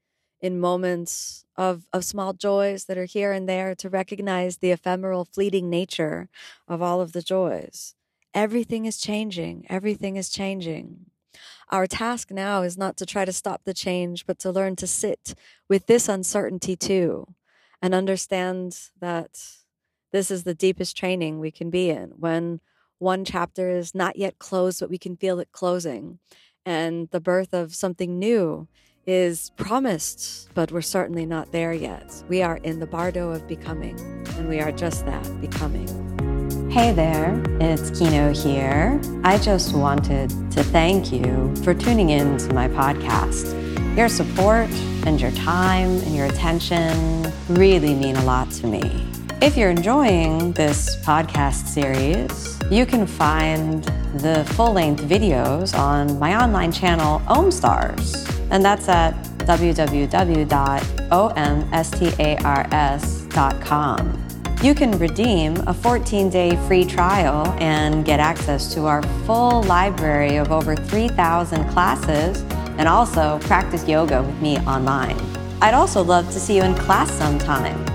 in 0.41 0.59
moments 0.59 1.45
of, 1.55 1.85
of 1.91 2.05
small 2.05 2.33
joys 2.33 2.85
that 2.85 2.97
are 2.97 3.05
here 3.05 3.31
and 3.31 3.47
there, 3.47 3.75
to 3.75 3.89
recognize 3.89 4.57
the 4.57 4.71
ephemeral, 4.71 5.25
fleeting 5.25 5.69
nature 5.69 6.29
of 6.67 6.81
all 6.81 7.01
of 7.01 7.13
the 7.13 7.21
joys. 7.21 7.95
Everything 8.33 8.85
is 8.85 8.97
changing. 8.97 9.65
Everything 9.69 10.17
is 10.17 10.29
changing. 10.29 11.05
Our 11.69 11.87
task 11.87 12.31
now 12.31 12.61
is 12.61 12.77
not 12.77 12.95
to 12.97 13.05
try 13.05 13.25
to 13.25 13.33
stop 13.33 13.63
the 13.63 13.73
change, 13.73 14.25
but 14.25 14.39
to 14.39 14.51
learn 14.51 14.75
to 14.77 14.87
sit 14.87 15.33
with 15.67 15.87
this 15.87 16.07
uncertainty 16.07 16.75
too 16.75 17.33
and 17.81 17.93
understand 17.93 18.77
that 18.99 19.39
this 20.15 20.31
is 20.31 20.45
the 20.45 20.55
deepest 20.55 20.95
training 20.95 21.39
we 21.39 21.51
can 21.51 21.69
be 21.69 21.89
in 21.89 22.09
when 22.15 22.61
one 22.99 23.25
chapter 23.25 23.69
is 23.69 23.93
not 23.93 24.15
yet 24.15 24.39
closed, 24.39 24.79
but 24.79 24.89
we 24.89 24.97
can 24.97 25.17
feel 25.17 25.41
it 25.41 25.51
closing. 25.51 26.19
And 26.65 27.09
the 27.11 27.19
birth 27.19 27.53
of 27.53 27.75
something 27.75 28.17
new 28.17 28.69
is 29.05 29.51
promised, 29.57 30.49
but 30.53 30.71
we're 30.71 30.81
certainly 30.81 31.25
not 31.25 31.51
there 31.51 31.73
yet. 31.73 32.23
We 32.29 32.41
are 32.41 32.57
in 32.57 32.79
the 32.79 32.87
bardo 32.87 33.31
of 33.31 33.45
becoming, 33.45 33.99
and 34.37 34.47
we 34.47 34.61
are 34.61 34.71
just 34.71 35.05
that 35.05 35.41
becoming. 35.41 35.89
Hey 36.71 36.93
there, 36.93 37.43
it's 37.59 37.91
Kino 37.99 38.33
here. 38.33 39.01
I 39.25 39.37
just 39.37 39.75
wanted 39.75 40.29
to 40.51 40.63
thank 40.63 41.11
you 41.11 41.53
for 41.57 41.73
tuning 41.73 42.11
in 42.11 42.37
to 42.37 42.53
my 42.53 42.69
podcast. 42.69 43.53
Your 43.97 44.07
support 44.07 44.69
and 45.05 45.19
your 45.19 45.31
time 45.31 45.89
and 45.89 46.15
your 46.15 46.25
attention 46.25 47.33
really 47.49 47.93
mean 47.93 48.15
a 48.15 48.23
lot 48.23 48.49
to 48.51 48.67
me. 48.67 49.14
If 49.45 49.55
you're 49.55 49.69
enjoying 49.69 50.53
this 50.53 50.95
podcast 51.05 51.67
series, 51.67 52.59
you 52.71 52.83
can 52.87 53.05
find 53.05 53.83
the 54.15 54.43
full 54.55 54.73
length 54.73 55.03
videos 55.03 55.77
on 55.77 56.17
my 56.17 56.43
online 56.43 56.71
channel, 56.71 57.19
OmStars, 57.27 58.27
and 58.49 58.65
that's 58.65 58.89
at 58.89 59.13
www.omstars.com. 59.45 60.17
You 64.63 64.73
can 64.73 64.97
redeem 64.97 65.57
a 65.67 65.73
14 65.75 66.29
day 66.31 66.55
free 66.67 66.83
trial 66.83 67.45
and 67.59 68.03
get 68.03 68.19
access 68.19 68.73
to 68.73 68.87
our 68.87 69.03
full 69.27 69.61
library 69.61 70.37
of 70.37 70.51
over 70.51 70.75
3,000 70.75 71.69
classes 71.69 72.41
and 72.79 72.87
also 72.87 73.37
practice 73.43 73.87
yoga 73.87 74.23
with 74.23 74.41
me 74.41 74.57
online. 74.61 75.19
I'd 75.61 75.75
also 75.75 76.03
love 76.03 76.25
to 76.31 76.39
see 76.39 76.55
you 76.55 76.63
in 76.63 76.73
class 76.73 77.11
sometime. 77.11 77.94